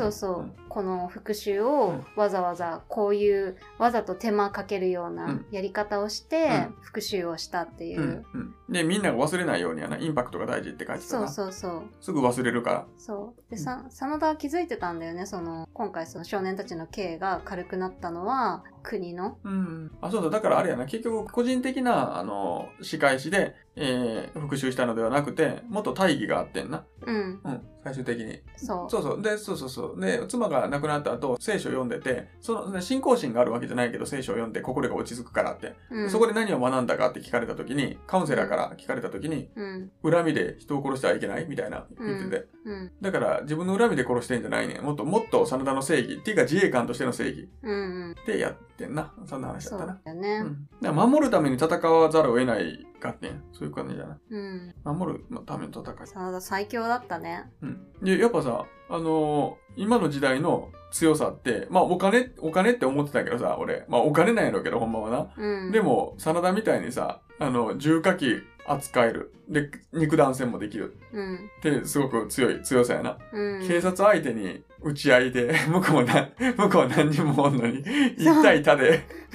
[0.08, 2.06] うそうこの復讐をうん。
[2.16, 5.46] わざわざこういうわざと手間かけるよううなん。
[5.52, 6.76] やり方をしてうん。
[6.82, 8.38] 復讐をしたっていう、うんう
[8.72, 11.28] ん、で、みんなが忘れないようにやな、インパクトが大事って書いてたそうな。
[11.30, 12.86] そうそうすぐ忘れるから。
[12.98, 19.92] そうでさ真田は気づいてたんだよねその今回その少年たちの刑が軽くなったのは国のうん。
[20.02, 20.30] あ、そうだ。
[20.30, 20.86] だからあれやな。
[20.86, 26.84] 結局、個人的な、あの、仕返しで、えー、復讐したのではなくて、もっと大義があってんな。
[27.06, 27.62] うんうん。
[27.84, 28.40] 最終的に。
[28.56, 29.22] そうそうそう。
[29.22, 30.00] で、そうそうそう。
[30.00, 35.74] で、妻が亡くなった後、聖書を読んでて、その、ね信仰心があるわけじゃないけど、聖書を読んで心が落ち着くからって。
[35.90, 41.46] うんそこで何を学んだかって聞かれた時に、カウンセラーから聞かれた時に、うん恨みで人を殺してはいけない？
[41.50, 42.46] みたいな言ってて。
[42.66, 44.84] うんだから、自分の恨みで殺してんじゃないねん。
[44.84, 47.80] もっともっと真田の正義、っていうか自衛官としての正義うんう
[48.12, 49.14] んでやってんな。
[49.26, 50.02] そんな話だったな。
[50.04, 53.44] だよねうん、だから守るために戦わざるを得ないかってん。
[53.52, 54.18] そういう感じじゃない。
[54.30, 56.42] うん守るための戦い。
[56.42, 57.88] 最強だったねうん。
[58.02, 63.86] で、やっぱさ、あのー今の時代の強さって、まあお金、お金って思ってたけどさ、俺。
[63.88, 65.34] まあお金なんやろうけど、ほんまはな。
[65.36, 69.34] うんでも、真田みたいにさ、あの、重火器扱える。
[69.50, 70.96] で、肉弾戦もできる。
[71.12, 73.18] うんって、すごく強い、強さやな。
[73.32, 77.84] うん警察相手に打ち合いで、向こうな、向こう何人もおんのに、
[78.16, 79.02] 一対多で。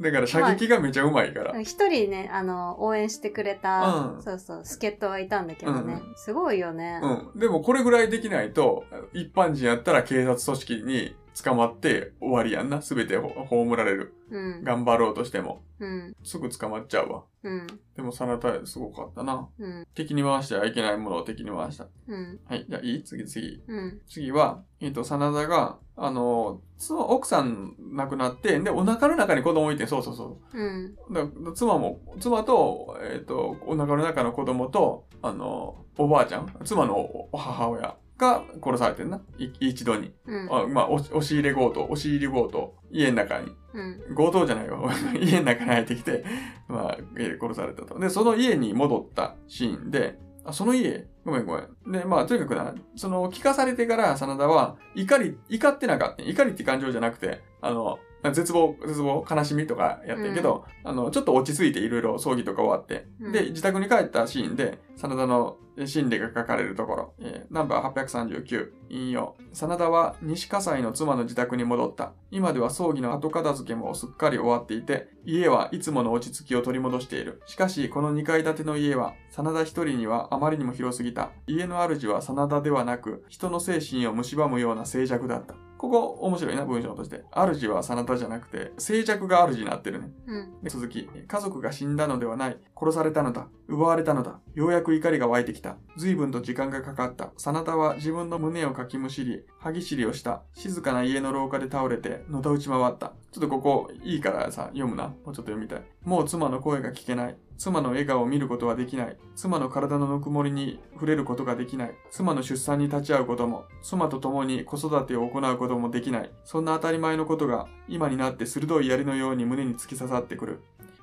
[0.00, 1.60] だから射撃がめちゃうまいから。
[1.60, 7.40] 一人ねあの応援してくれた、うんそうそう助っ人はいたんだけどね、うすごいよね、うん。
[7.40, 12.82] でもこれぐらいできないと、一般人やったら警察組織に捕まって終わりやんな。
[12.82, 14.14] すべてほ葬られる。
[14.30, 15.62] うん頑張ろうとしても。
[15.80, 17.22] うんすぐ捕まっちゃうわ。
[17.42, 17.66] うん
[17.96, 19.48] でも、真田すごかったな。
[19.58, 21.86] うん敵に回してはいけないものを敵に回した。
[22.08, 22.66] うんはい。
[22.68, 23.04] じゃあいい？
[23.04, 23.62] 次次。
[23.66, 30.58] うん次は、えっ、と、真田が、あの、その奥さん亡くなって、で、お腹の中に子供いて、そうそうそう。
[30.58, 39.20] うんだ妻も、妻と、えっ、と、お腹の中の子供と、あの、おばあちゃん、妻のお母親が殺されてんな。
[39.38, 40.12] い一度に。
[40.26, 40.48] うん。
[40.50, 43.52] あまあ、押し押し入れ強盗、押し入り強盗、家の中に。
[43.72, 44.16] うん。
[44.16, 44.88] 強盗じゃないよ。
[45.20, 46.24] 家の中に入ってきて、
[46.68, 46.98] まあ、
[47.40, 47.98] 殺されたと。
[47.98, 51.92] で、その家に戻ったシーンで、あ、その家ごめんごめん。
[51.92, 56.22] で、まあ、とにかくな、その、聞かされてから、真田は、怒り、怒ってなかった。
[56.22, 65.56] 怒りって感情じゃなくて、あの、絶望、絶望、悲しみとかやってんけど、あの、ちょっと落ち着いていろいろ葬儀とか終わって、うんで、自宅に帰ったシーンで、真田の
[65.86, 69.36] 心理が書かれるところ、えーナンバー839、引用。
[69.52, 72.12] 真田は西葛西の妻の自宅に戻った。
[72.30, 77.42] 今では葬儀の後片付けもすっかり終わっていて、家はいつもの落ち着きを取り戻している。
[77.46, 81.30] しかし、この2階建ての家は、真田一人にはあまりにも広すぎた。
[81.46, 85.54] 家の主は真田ではなく、人の精神を蝕むような静寂だった。
[85.80, 87.24] ここ面白いな、文章として。
[87.32, 90.10] 主は真田じゃなくて、静寂が主になってるね。
[90.26, 90.62] うん。
[90.62, 92.58] で続き、家族が死んだのではない。
[92.78, 93.48] 殺されたのだ。
[93.66, 94.40] 奪われたのだ。
[94.54, 95.78] ようやく怒りが湧いてきた。
[95.96, 97.32] 随分と時間がかかった。
[97.38, 100.42] 真田は自分の胸をかきむしり、歯ぎしりをした。
[100.54, 103.12] 静かな家の廊下で倒れて、のたうち回った。
[103.30, 105.08] ちょっとここ、いいからさ、読むな。
[105.08, 105.82] もうちょっと読みたい。
[106.02, 107.36] もう妻の声が聞けない。
[107.58, 109.18] 妻の笑顔を見ることはできない。
[109.36, 111.94] 妻の体のぬくもりに触れることができない。
[112.10, 116.30] 妻の出産に立ち会うことも、妻と共に子育てを行うこともできない。
[116.42, 120.62] そんな当たり前のことが、今になって鋭い槍のように胸に突き刺さってくる。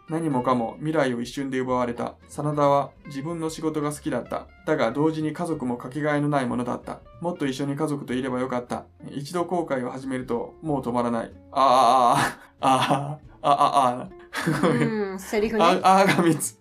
[0.10, 2.16] 何もかも未来を一瞬で奪われた。
[2.30, 4.48] 真田は自分の仕事が好きだった。
[4.66, 7.02] だが同時に家族もかけがえのないものだった。
[7.20, 8.86] もっと一緒に家族といればよかった。
[9.12, 11.32] 一度後悔を始めるともう止まらない。
[11.52, 14.10] ああ、ああ、ああ、ああ、あ
[14.68, 15.20] うん。
[15.20, 15.82] セリフあ、ね。
[15.84, 16.57] ああが三つ。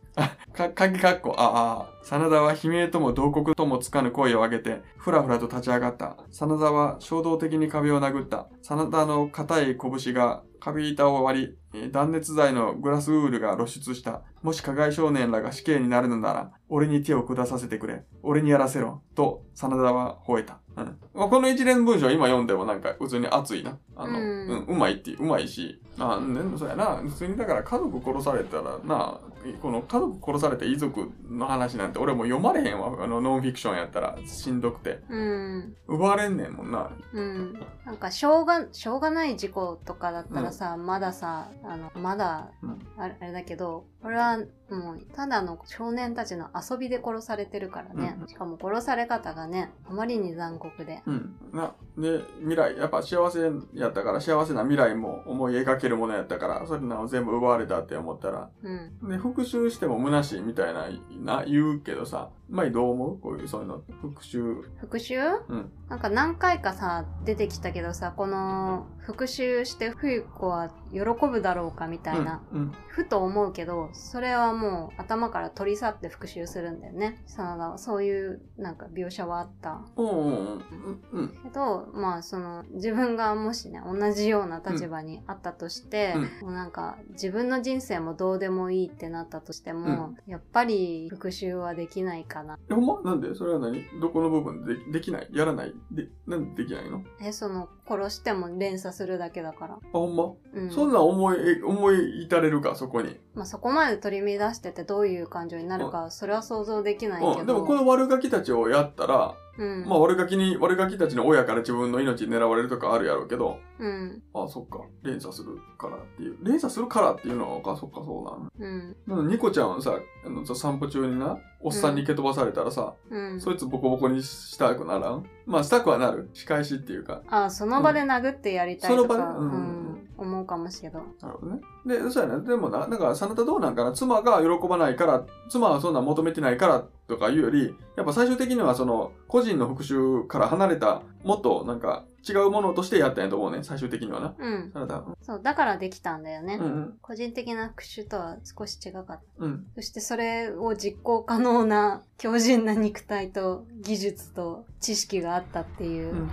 [0.57, 1.97] あ、か、かぎかっこ、ああ。
[2.03, 6.17] 真田は悲鳴とも慟哭ともつかぬ声を上げて、ふらふらと立ち上がった。
[6.31, 8.49] 真田は衝動的に壁を殴った。
[8.63, 14.23] 真田の硬い拳が壁板を割り、えー断熱材のグラスウールが露出した。
[14.43, 18.05] もし加害少年らが死刑になるのなら、俺に手を下させてくれ。
[18.23, 19.03] 俺にやらせろ。
[19.15, 20.61] と、真田は吠えた。
[20.77, 20.99] うん。
[21.15, 23.79] まあこの一連文章今読んでもなんか普通に熱いな。
[23.95, 25.81] あの、ううんん、うまいって、うまいし。
[25.99, 26.97] あ、ね、そうやな。
[26.97, 29.21] 普通にだから家族殺されたらな、
[29.63, 33.03] この家族殺された遺族の話なんて俺もう読まれへんわ。
[33.03, 35.01] あの、ノンフィクションやったらしんどくて。
[35.09, 35.77] うん。
[35.87, 36.91] 奪われんねんもんな。
[37.13, 37.61] うん。
[37.85, 42.51] なんか、しょうが、しょうがない事故とかだったらさ、まださ、あの、まだ
[42.99, 44.39] あれだけど、これは
[44.71, 48.17] もう、ただの少年たちの遊びで殺されてるからね。
[48.21, 51.03] うんしかも殺され方がね、あまりに残酷で。
[51.07, 51.37] うん。
[51.53, 51.75] な。
[51.97, 53.41] で、未来、やっぱ幸せ
[53.75, 59.09] やったから、幸せな未来も思い描けるものやったから、それなの全部奪われたって思ったら、うん。
[59.09, 60.89] で、復讐しても虚しいみたいな、
[61.23, 63.19] な、言うけどさ、まどう思う？
[63.19, 63.83] こういう、そういうの。
[64.01, 64.63] 復讐。
[64.79, 65.41] 復讐？
[65.49, 65.73] うん。
[65.89, 72.59] なんか何回かさ、出てきたけどさ、この、復讐して冬子は喜ぶだろうかみたいな、うん。
[72.59, 72.73] うん。
[72.89, 77.23] ふと思うけど、それはもう頭から取り去って復讐するんだよね。
[77.27, 77.79] 真田は。
[77.79, 79.83] そういう、なんか描写はあった。
[79.97, 80.09] うん。
[80.09, 80.17] うん。
[80.23, 81.01] うん。
[81.13, 81.29] うん。
[81.45, 92.59] けど、まあその自分がもしね、同じような立場にあったとして、もうなんか自分の人生もどうでもいいってなったとしても、やっぱり復讐はできないかな。
[92.69, 93.85] え、ほんまなんでそれは何？
[94.01, 95.29] どこの部分ででできない？
[95.31, 95.75] やらない？
[95.93, 97.05] で、なんでできないの？
[97.21, 99.75] え、その殺しても連鎖するだけだから。
[99.75, 100.71] あ、ほんま、うん。
[100.71, 103.17] そんなん思い、え思い至れるか、そこに？
[103.35, 107.41] まあそこまで取り乱しててどういう感情になるか、それは想像できないけど。
[107.41, 107.47] うん。
[107.47, 109.85] でもこの悪ガキたちをやったら、うん。
[109.87, 114.23] まあ悪ガキに、悪ガキたちの親から自分の命狙われるとかあるやろうけど、うん。
[114.35, 114.85] あ、そっか。
[115.03, 116.37] 連鎖するからっていう。
[116.43, 118.51] 連鎖するからっていうのは、あ、そっか、そうなの。
[118.59, 118.97] うん。
[119.07, 123.41] なんかニコちゃんはさ、あのさ散歩中にな、おっさんに蹴飛ばされたらさ、うん。
[123.41, 125.27] そいつボコボコにしたくならん？
[125.47, 126.31] まあしたくはなる。
[126.35, 127.23] 仕返しっていうか。
[127.29, 129.39] あ、その場で殴ってやりたいとか、その場で？
[129.39, 129.86] うんうん
[130.19, 131.01] 思うかもしれど。
[131.21, 131.61] なるほどね。
[131.87, 132.47] で、そうやね。
[132.47, 133.93] でもな、なんか、真田どうなんかな？
[133.93, 143.63] 妻が喜ばないから、妻はそんなん求めてないからとかいうより、やっぱ最終的にはその、個人の復讐から離れた、もっとなんか、違うものとしてやったんやと思うね。
[143.63, 144.35] 最終的にはな。
[144.37, 144.73] うん。
[144.75, 145.05] 真田。
[145.23, 146.59] そう、だからできたんだよね。
[146.61, 146.99] うんうん。
[147.01, 149.21] 個人的な復讐とは少し違かった。
[149.39, 149.67] うん。
[149.77, 156.31] そしてそれを実行可能な強靭な肉体と技術と知識があったっていう、うん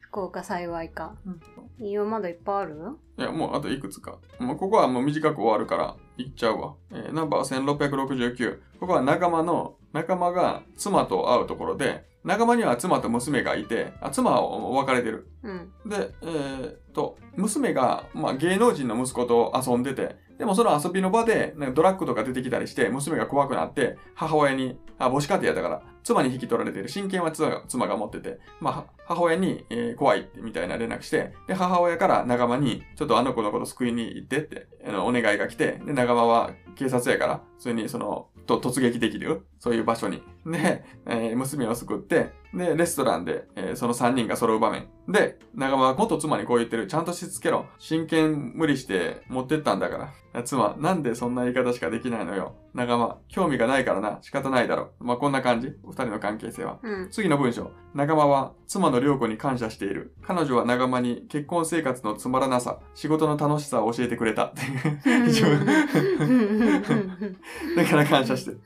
[0.00, 1.14] 福岡幸いか。
[1.26, 1.40] うん
[1.78, 2.76] いいよ、まだいっぱいある？
[3.18, 4.18] いや、もうあといくつか。
[4.38, 6.74] もうここはもう短く終わるから、いっちゃうわ。
[6.90, 8.60] えーナンバー1669。
[8.80, 14.40] ここは仲間の、仲間が妻と会うところで、仲間には妻と娘がいて、あ妻は
[14.82, 15.28] 別れてる。
[15.42, 15.72] うん。
[15.88, 26.88] で、えーっと、娘が、まあ、芸能人の息子と遊んでて、でもその遊びの場で、なんかドラッグとか出てきたりして、娘が怖くなって、母親に、あ、母子家庭やったから、妻に引き取られてる。
[26.88, 39.46] 親権は妻が持ってて、まあ、母親に、えー怖いみたいな連絡して、で、母親から仲間に、ちょっとあの子のこと救いに行ってって、あの、お願いが来て、で、仲間は警察やから、普通にその、と突撃できる。
[39.58, 40.22] そういう場所に。
[40.46, 44.88] で、えー娘を救って、で、レストランで、えーその3人が揃う場面。
[45.08, 46.86] で、長間は元妻にこう言ってる。
[46.86, 47.66] ちゃんとしつけろ。
[47.78, 50.42] 真剣無理して持ってったんだから。
[50.42, 52.54] 妻、なんでそんな言い方しかできないのよ。
[52.74, 54.18] 長間、興味がないからな。
[54.20, 54.90] 仕方ないだろ。
[55.00, 55.68] まあ、こんな感じ。
[55.84, 56.78] 二人の関係性は。
[56.82, 57.10] うん。
[57.10, 57.70] 次の文章。
[57.94, 60.14] 長間は妻の良子に感謝している。
[60.22, 64.52] 彼女は長間に結婚生活のつまらなさ、仕事の楽しさを教えてくれた。
[67.76, 68.60] だから感謝してる。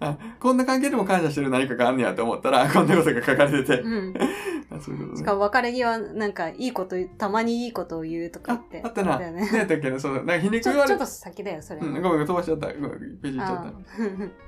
[0.00, 3.80] あ、こんな関係でも感謝してる何かがあんねやって思ったら、こんなことが書かれてて。
[3.82, 4.14] うん。
[4.70, 5.16] あそういうことね。
[5.18, 9.18] しかも別れ際、なんか、いいこと言う、たまにいいことを言うとかあ言って。、あったな。
[9.18, 9.48] ね。
[9.52, 10.18] やったっけな、そうだ。
[10.18, 11.80] なんか皮肉言わょちょっと先だよ、それ。
[11.80, 12.72] うん、ごめん、飛ばしちゃった。
[12.72, 12.90] ごめん、
[13.22, 13.72] ページいっちゃっあ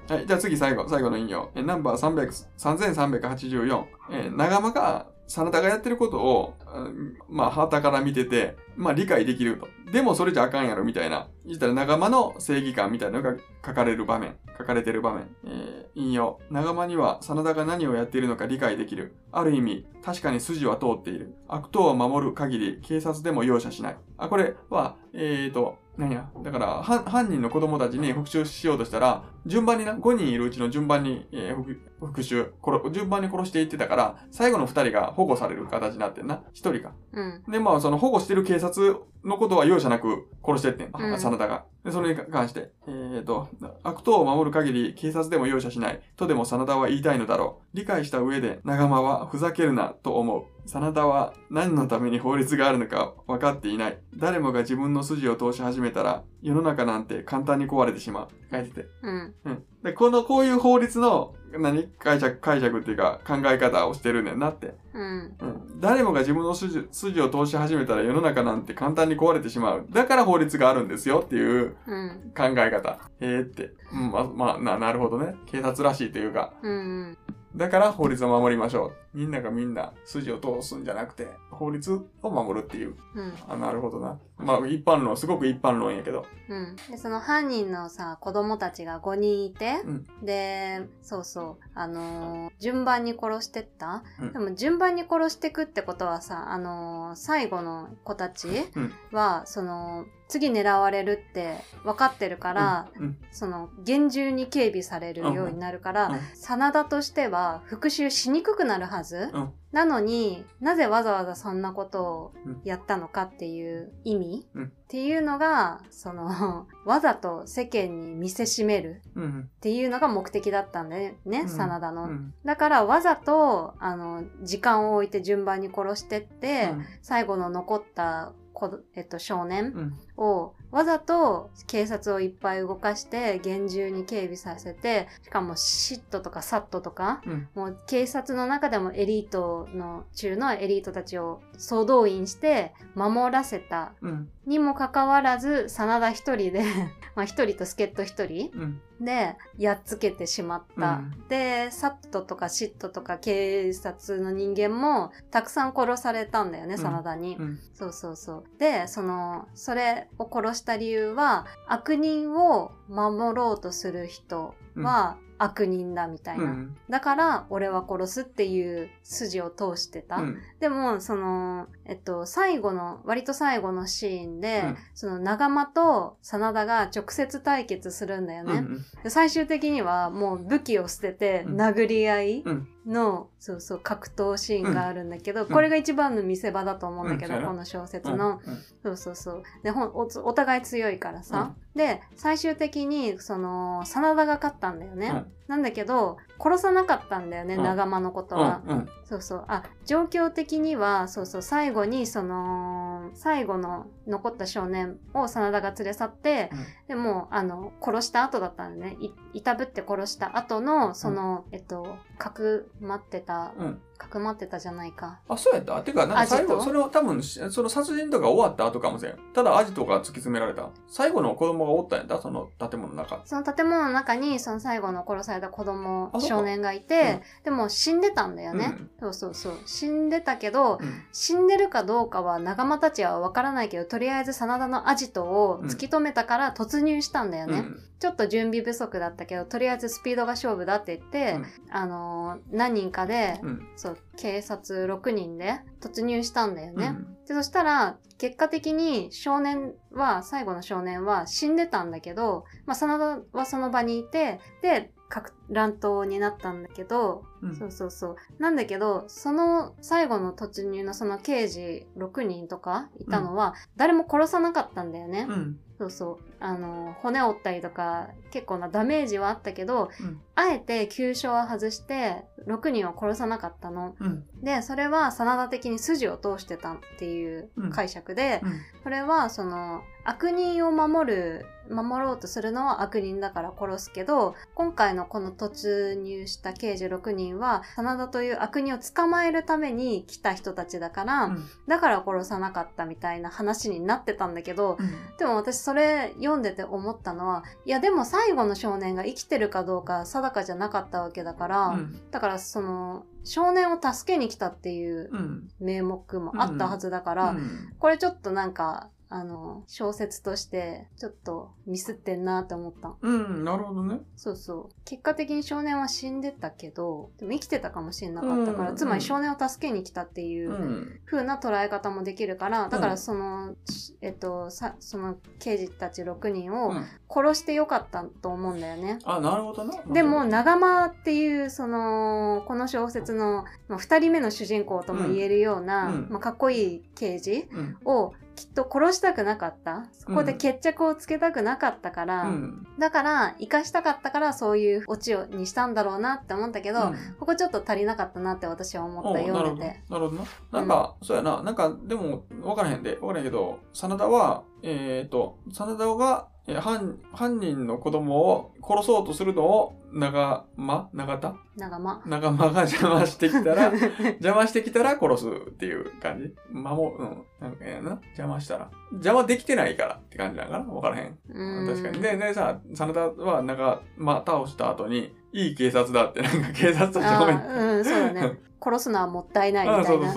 [0.08, 0.14] た。
[0.14, 1.50] はい、じゃあ次最後、最後の引用。
[1.54, 3.84] えナンバー300 3384。
[4.10, 9.68] えー長間が、真田がやってることを、うんまあ、旗から見てて、まあ、理解できると。
[9.92, 11.28] でも、それじゃあかんやろ、みたいな。
[11.44, 14.36] 言ったら、長間の正義感みたいなのが書かれる場面。
[14.58, 15.28] 書かれている場面。
[15.46, 16.38] えー引用。
[16.50, 19.16] 長間には、真田が何をやっているのか理解できる。
[19.32, 21.34] ある意味、確かに筋は通っている。
[21.48, 23.96] 悪党を守る限り、警察でも容赦しない。
[24.16, 26.30] あ、これは、えーと、何や。
[26.44, 36.36] だから、は犯人の子供たちに復讐しようとしたら、順番にな、5人いるうちの順番に、えー復復讐、殺順番に殺していってたから、最後の2人が保護される形になってんな。
[36.54, 36.92] 1人か。
[37.12, 37.42] うん。
[37.50, 40.90] で、まあ、その保護してる警察のことは容赦なく殺してってん。
[40.96, 41.64] うん真田が。
[41.84, 43.48] で、それに関して、えーと、
[43.82, 46.00] 悪党を守る限り警察でも容赦しない。
[46.16, 47.67] とでも真田は言いたいのだろう。
[47.74, 50.44] 理解した上で、長間はふざけるなと思う。
[50.68, 53.98] 真田は何のために法律があるのか分かっていない。
[54.16, 58.28] 誰もが自分の筋を通し始めたら、世の中なんて簡単に壊れてしまう。
[58.50, 58.86] 書いてて。
[59.02, 59.34] うん。
[59.44, 59.64] うん。
[59.82, 61.88] で、この、こういう法律の、何？
[61.98, 64.74] 解釈、解釈っていうか考え方をしてるねんなって。
[64.92, 65.36] うん。
[65.40, 65.80] うん。
[65.80, 69.86] 誰もが自分の筋筋を通し始めたら世の中なんて簡単に壊れてしまう。
[69.90, 72.32] だから法律があるんですよっていううん。
[72.36, 72.98] 考え方。
[73.20, 73.72] えーって。
[73.92, 75.36] うん、ま、まあ、な、なるほどね。
[75.46, 76.52] 警察らしいというか。
[76.62, 77.16] うん。
[77.56, 79.18] だから法律を守りましょう。
[79.18, 82.94] みんながみんな筋を通すんじゃなくて、法律を守るっていう。
[83.14, 83.32] うん。
[83.48, 84.18] あ、なるほどな。
[84.38, 86.24] まあ、一般論、すごく一般論やけど。
[86.48, 86.76] うん。
[86.90, 90.06] で、その犯人のさ、子供たちが5人いて、うん。
[90.24, 94.32] で、そうそう、あのー順番に殺してった、うん。
[94.32, 98.92] でも順番に殺してくってことはさ、あのー最後の子たちうん。
[99.12, 103.18] は、その、次狙われるって分かってるから、うん。
[103.32, 106.14] その、厳重に警備されるようになるから、うん。
[106.14, 106.20] うん。
[106.34, 119.50] 真田としては復讐しにくくなるはず、うんなのになぜわざわざそんなことをうんやったのかっていう意味、うんっていうのが、その、 わざと世間に見せしめるうん。
[119.56, 122.04] っていうのが目的だったんだよね、うん真田の。
[122.04, 122.34] うん。
[122.42, 128.47] だからわざと、あの、時間を置いて順番に殺してって、うん最後の残った子、
[128.94, 129.94] えっと、少年うん。
[130.16, 137.48] をわざと警察をいっぱい動かして厳重に警備させてしかもシットとかサットとかうん。
[137.54, 144.28] もう警察の中でもエリートの中のエリートたちを総動員して守らせたうん。
[144.46, 146.64] にもかかわらず真田一人で
[147.14, 148.80] まあ一人と助っ人一人うん。
[149.00, 157.58] でやっつけてしまった、うんでサットとかシットとか警察の人間もたくさん殺されたんだよねうん真田に、うん。
[157.74, 158.44] そうそうそう。
[158.58, 166.44] で、その、それを殺した理由は、悪人を守ろうとする人は悪人だみたいな。
[166.44, 166.76] うん。
[166.88, 170.16] だから、俺は殺すっていう筋を通してた。
[170.16, 170.38] うん。
[170.60, 178.58] でも、その、えっと、最後の、割と最後のシーンで、うんその、長間と真田が直接対決するんだよね。
[178.58, 178.84] うん。
[179.02, 188.18] で最終的には、もう武器を捨てて、うん殴り合いうんの、そうそう、格闘シーンがあるんだけど、んこれが一番の見せ場だと思うんだけど、この小説うん。
[188.18, 188.40] の。
[188.46, 189.42] うんそうそうそう。
[189.62, 191.54] で、ほんおお互い強いからさ。
[191.74, 195.24] で、最終的に、その、真田が勝ったんだよね。
[195.48, 198.62] うんなんだけど、殺さなかったんだよね、うん長間のことは。
[198.66, 198.78] うん。
[198.78, 198.88] うん。
[199.04, 199.44] そうそう。
[199.48, 206.50] あ、状況的には、そうそう、最後に、その、最後の残った少年を真田が連れ去って、
[206.86, 208.96] でも、あの、殺した後だったんだね。
[209.00, 213.82] い、いたぶって殺した後の、その、えっと、かくまってた、うん。
[213.98, 215.18] かくまってたじゃないか。
[215.28, 215.80] あ、そうやった？
[215.82, 219.18] てか、なんか最後、それを多分、しその殺人とか終わった後かもしれん。
[219.34, 220.70] ただアジトが突き詰められた？
[220.86, 222.22] 最後の子供がおったんやった？
[222.22, 223.20] その建物の中。
[223.24, 228.76] その建物の中に、その最後の殺された子供、少年がいて、でも死んでたんだよね。
[228.78, 229.58] うんそうそうそう。
[229.66, 231.02] 死んでたけど、うん。
[231.12, 237.64] 死んでるかどうかは仲間たちはわからないけど、とりあえず真田のアジトを突き止めたから突入したんだよね。
[237.98, 238.00] うん。
[238.00, 243.68] ちょっと準備不足だったけど、とりあえずスピードが勝負だって言って、うんあのー何人かで、うん。
[243.76, 246.88] そう、警察6人で突入したんだよね。
[246.88, 258.16] うんで、そしたら、結果的に少年は、最後の少年は死んでたんだけど、まあ、真田はその場にいて、で、格乱闘になったんだけど、うんそうそうそう。
[258.38, 265.26] なんだけど、その最後の突入のその刑事6人とかいたのは、誰も殺さなかったんだよね。
[265.28, 265.60] うん。
[265.78, 266.24] そうそう。
[266.40, 273.96] あの、骨折ったりとか、結構なダメージはあったけど、うんあえて急所は外して、6人を殺さなかったの。
[273.98, 274.24] うん。
[274.40, 278.52] で、それは真田的に筋を通してたっていう解釈で、うん。
[278.84, 302.00] それはその悪人を守る守ろうとするのは悪人だから殺すけど今回のこの突入した刑事6人は真田という悪人を捕まえるために来た人たちだから、うんだから殺さなかったみたいな話になってたんだけどうんでも私それ読んでて思ったのはいやでも最後の少年が生きてるかどうか定かじゃなかったわけだから、うん。
[302.10, 305.48] だからその少年を助けに来たっていううん。
[305.60, 307.72] 名目もあったはずだから、うん。
[307.78, 312.94] これちょっとなんか、あの、小説として、ちょっとミスってんなって思った。
[313.00, 314.00] うん、なるほどね。
[314.16, 314.74] そうそう。
[314.84, 326.84] 結果的に少年は死んでたけど、でも生きてたかもしれなかったから、うんつまり少年を助けに来たっていううん風な捉え方もできるから、だからその、しえっと、さ、その刑事たち6人をうん。
[327.10, 328.98] 殺してよかったと思うんだよね。
[329.04, 329.82] あ、なるほどな。
[329.90, 337.76] でも、長間っていう、その、この小説の、まあ、2人目の主人公とも言えるような、うんうんまあ、かっこいい刑事うん。
[337.86, 339.86] をきっと殺したくなかった？
[339.92, 342.66] そこで決着をつけたくなかったから、うん。
[342.78, 349.38] だから、生かしたかったからそういうオチをにしたんだろうなって思ったけど、うんここちょっと足りなかったなって私は思った、おなるほど。
[349.38, 349.82] 読んでて。
[349.90, 350.60] なるほどな。
[350.60, 351.42] なんか、そうやな。
[351.42, 352.96] なんか、でも、わからへんで。
[353.00, 360.88] わからへんけど、真田は、えっ、と、真田が、えー犯、犯人の子供を殺そうとするのを、長間？
[360.92, 361.34] 長田？
[361.56, 362.02] 長間。
[362.06, 363.72] 長間が邪魔してきたら、
[364.20, 366.34] 邪魔してきたら殺すっていう感じ？
[366.50, 367.24] 守る、うん。
[367.40, 367.90] なんかやな。
[368.06, 368.70] 邪魔したら。
[368.92, 371.18] 邪魔できてないからって感じなんかなわからへん。
[371.32, 372.00] うん確かに。
[372.00, 378.38] で、でさ、真田は、なんか、まあ、倒した後に、いい警察だって、なんか警察とあ正面ーうん、そうだね。
[378.62, 380.14] 殺すのはもったいないみたいうな。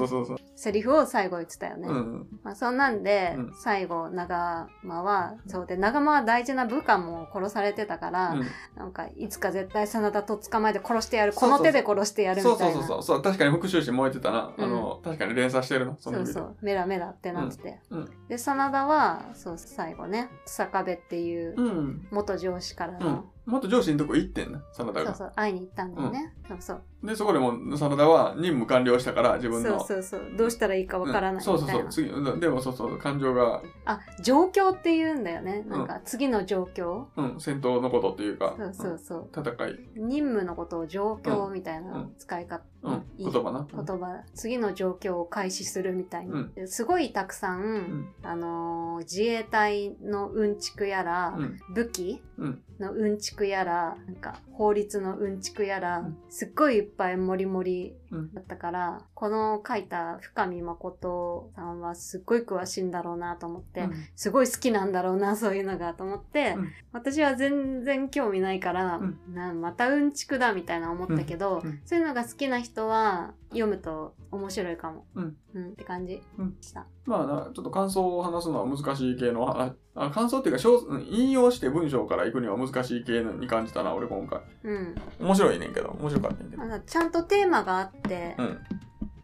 [0.55, 1.87] セリフを最後言ってたよね。
[1.87, 2.27] うん。
[2.43, 12.81] まあ、そんなんで、うん最後、長間は、そうで、長間は大事な部下も殺されてたから、うんなんか、いつか絶対真田と捕まえて殺してやる、この手で殺してやるみたいうな。
[12.81, 13.03] そそうそう。
[13.03, 14.53] そう確かに復讐心燃えてたな。
[14.55, 17.79] うんあの、確かに連鎖してるのそうそう、メラメラってなってて。
[18.27, 22.07] で、真田は、そう、最後ね、坂部っていううん。
[22.11, 23.25] 元上司からうんの、。
[23.52, 25.06] もっと上司のとこ行ってんな、真田が。
[25.08, 26.34] そうそう、会いに行ったんだよね。
[26.47, 26.82] そうそう。
[27.04, 29.84] で、そこでも、真田は任務完了したから、自分そうの。
[29.84, 30.22] そうそう。
[30.38, 31.54] どうしたらいいかわからないみたいな。
[31.54, 31.91] うんそうそうそう。
[31.91, 35.66] 次、うんでもそうそう、感情が、あ、状況って言うんだよね。
[35.68, 37.08] なんか、次の状況。
[37.18, 39.30] うん、戦闘のことっていうか、そうそうそう。
[39.36, 43.67] うん戦い、任務のことを状況みたいな使い方、うん、言葉な。
[43.71, 44.23] 言葉。
[44.34, 46.53] 次の状況を開始するみたいな、うん。
[46.53, 48.13] ですごいたくさん、ん。
[48.23, 56.17] あのー自衛隊のうんちくやら、うん、武器うん、のうんちくやらなんか法律のうんちくやら、うん。
[56.29, 58.34] すっごいいっぱいもりもりうん。
[58.34, 63.93] だったからこの書いた深見誠さんはすっごい詳しいんだろうなと思って、うん。
[64.15, 66.69] すごい好きなんだろうな そういうのがと思って、うん。
[66.91, 69.19] 私は全然興味ないから、うん。
[69.34, 75.72] なまたうんちくだみたいな思ったけど、そういうのが好きな人は読むと面白いかも、うん。
[75.72, 76.55] って感じうん。
[76.61, 84.39] した、まあな、ちょっと感想を話すのは難しい系の、ああ感想っていうか小、うん引用して文章から行くには難しい系のに感じたな、俺今回。
[84.63, 84.95] うん。
[85.19, 86.63] 面白いねんけど、面白かったんやけど。
[86.65, 88.59] まあちゃんとテーマがあってうん、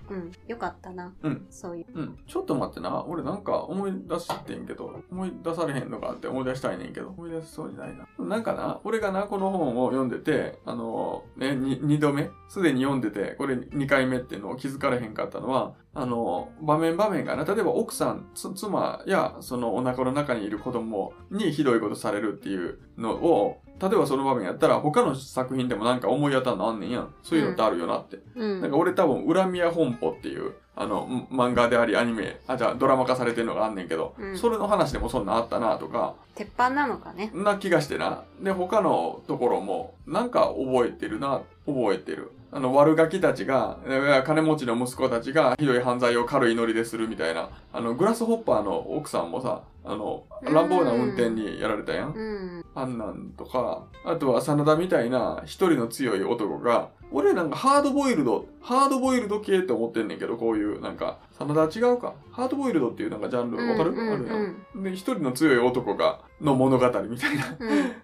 [0.09, 1.45] うん、よかったな、うん。
[1.49, 1.85] そういう。
[1.93, 2.17] うん。
[2.27, 8.07] ちょっと待ってな、俺なんか思い出してんけど、思い出されへんのかって思い出したいねんけど、思い出しそうにないな。
[8.25, 12.29] なんかな、俺がな、この本を読んでて、あの、ね、に二度目？
[12.47, 27.13] すでに読んでて、これ2回目っていうのを気づかれへんかったのは、あの、場面場面がな、例えば奥さん、つ妻や、そのお腹の中にいる子供にひどいことされるっていうのを、例えばその場面やったら、他の作品でもなんか思い当たるのあんねんやん。
[27.23, 28.19] そういうのってあるよなって。
[28.35, 38.23] うんなんか俺多分、恨みや本舗っていう、あの、ん漫画でありアニメ、あ、じゃあドラマ化されてるのがあんねんけど、うんそれの話でもそんなんあったなとか、鉄板なのかねな気がしてな。
[38.41, 42.31] で、他のところも、なんか覚えてるな、覚えてる。
[42.51, 43.77] あの、悪ガキたちが、
[44.25, 47.49] 金持ちの息子たちがひどい犯罪を軽いノリでするみたいな。
[47.73, 52.13] あの、グラスホッパーの奥さんもさ、あの、乱暴な運転にやられたやん。
[52.13, 62.13] うんあんなんとか、あとは真田みたいな一人の強い男が、俺なんかハードボイルド、ハードボイルド系って思ってんねんけど、こういうなんか、真田は違うか？
[62.31, 64.83] ハードボイルドっていうなんかジャンルわかる、あるやん。
[64.83, 67.57] で、一人の強い男が、の物語みたいな。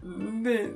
[0.04, 0.70] うん で、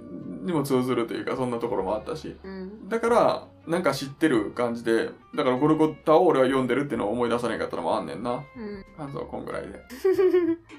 [0.47, 2.35] にも通ずるというか、そんなところもあったし。
[2.43, 8.31] うんだから、なんか知ってる感じで、だからゴルゴッタを俺は読んでるっていうのを思い出さなかったのもあんねんな。
[8.31, 8.85] うん。
[8.95, 9.81] 感想はこんぐらいで。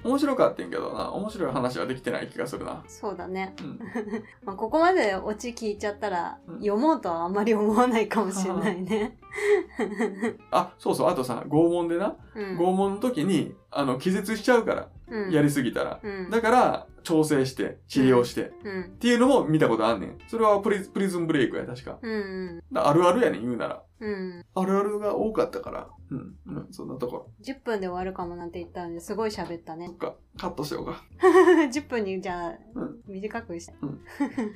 [0.02, 1.12] 面白かったんけどな。
[1.12, 2.82] 面白い話はできてない気がするな。
[2.88, 3.54] そうだね。
[3.60, 3.78] うん。
[4.42, 9.18] まあ、ここまでオチ聞いちゃったら、うん読もうとはあんまり思わないかもしれないね。
[10.50, 11.10] あ、そうそう。
[11.10, 12.16] あとさ、拷問でな。
[12.34, 12.58] うん。
[12.58, 14.88] 拷問の時に、あの、気絶しちゃうから。
[15.10, 16.00] うんやりすぎたら。
[16.02, 16.30] うん。
[16.30, 18.52] だから、調整して、治療して。
[18.64, 18.82] うん。
[18.82, 20.18] っていうのも見たことあんねん。
[20.28, 21.98] それはプリプリズンブレイクや、確か。
[22.02, 22.16] うんう
[22.56, 22.62] ん。
[22.72, 23.82] だあるあるやねん、言うなら。
[24.00, 24.44] うん。
[24.54, 25.88] あるあるが多かったから。
[26.10, 26.18] うん。
[26.46, 27.30] うん、そんなところ。
[27.44, 29.96] 10分で終わるかもなんて言ったのですごい喋ったねそっ。
[29.96, 31.02] か、カットしようか。
[31.70, 33.74] 10分にじゃあ、うん短くして。
[33.82, 34.00] うん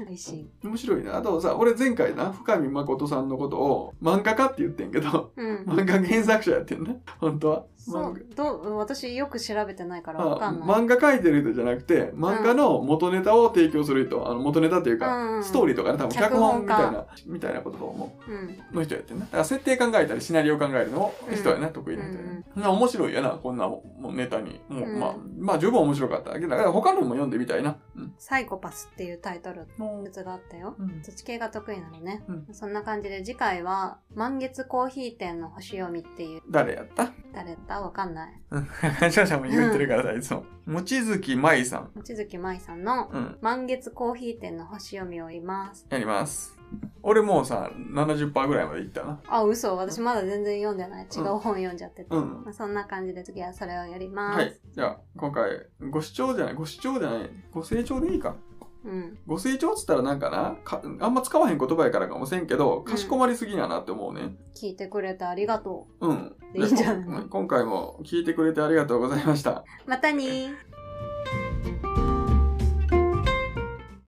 [0.07, 0.49] 配信。
[0.63, 1.17] 面白いな。
[1.17, 5.57] あとさ、俺前回な、深見誠さんのことを漫画家って言ってんけど、うん。
[5.67, 6.95] 漫画原作者やってんな。
[7.21, 7.65] 本当は。
[7.89, 10.69] 漫そう、どう、私よく調べてないから画あわかんない。
[10.69, 18.35] 漫画描いてる人じゃなくて、漫画の元ネタを提供する人、あの元ネタっていうか、うんうんストーリーとかね、多分脚脚本みたいな、みたいなことと思うん。
[18.73, 18.77] う。
[18.77, 19.25] の人やってんな。
[19.25, 22.45] だから設定考えたり、シナリオ考えるの人やな、得意な人やね。
[22.55, 24.61] な面白いやな、こんなもうネタに。
[24.69, 26.31] もう、うんまあ、まあ十分面白かった。
[26.31, 27.77] だけど、だから他のも読んでみたいな。
[27.97, 28.15] うん。
[28.19, 30.77] サイコパスっていうタイトルも物があったよ。
[30.79, 31.03] うん。
[31.03, 32.23] そっち系が得意なのね。
[32.29, 37.11] うんそんな感じで次回は、満月コーヒー店の星読みっていう、誰やった？
[37.35, 38.43] 誰だわかんない。
[38.51, 38.67] うん。
[39.01, 40.45] 感謝者も言ってるからさ、いつも。
[40.67, 41.91] 望月舞さん。
[41.95, 43.39] 望月舞さんのうん。
[43.41, 45.87] 満月コーヒー店の星読みを言います。
[45.91, 46.62] やります。
[47.03, 49.21] 俺もうさ、70%ぐらいまでいったな。
[49.29, 49.77] あ、嘘。
[49.77, 51.07] 私まだ全然読んでない。
[51.15, 52.15] 違う本読んじゃってて。
[52.15, 54.39] うんまあ、そんな感じで次はそれをやります。
[54.39, 54.61] はい。
[54.75, 58.37] じゃあ、今回、ご視聴じゃない、ご視聴じゃない、ご清聴でいいか。
[58.85, 59.19] うん。
[59.27, 64.37] ご清聴っつったらなんかなか、あんま使わへん言葉やからかもしれんけど、かしこまりすぎやなって思うね。
[64.55, 66.37] 聞いてくれてありがとうん。
[66.55, 69.51] いいんじゃない今回も聞いてくれてありがとうございました。
[69.51, 69.65] う。
[69.87, 72.03] またにー。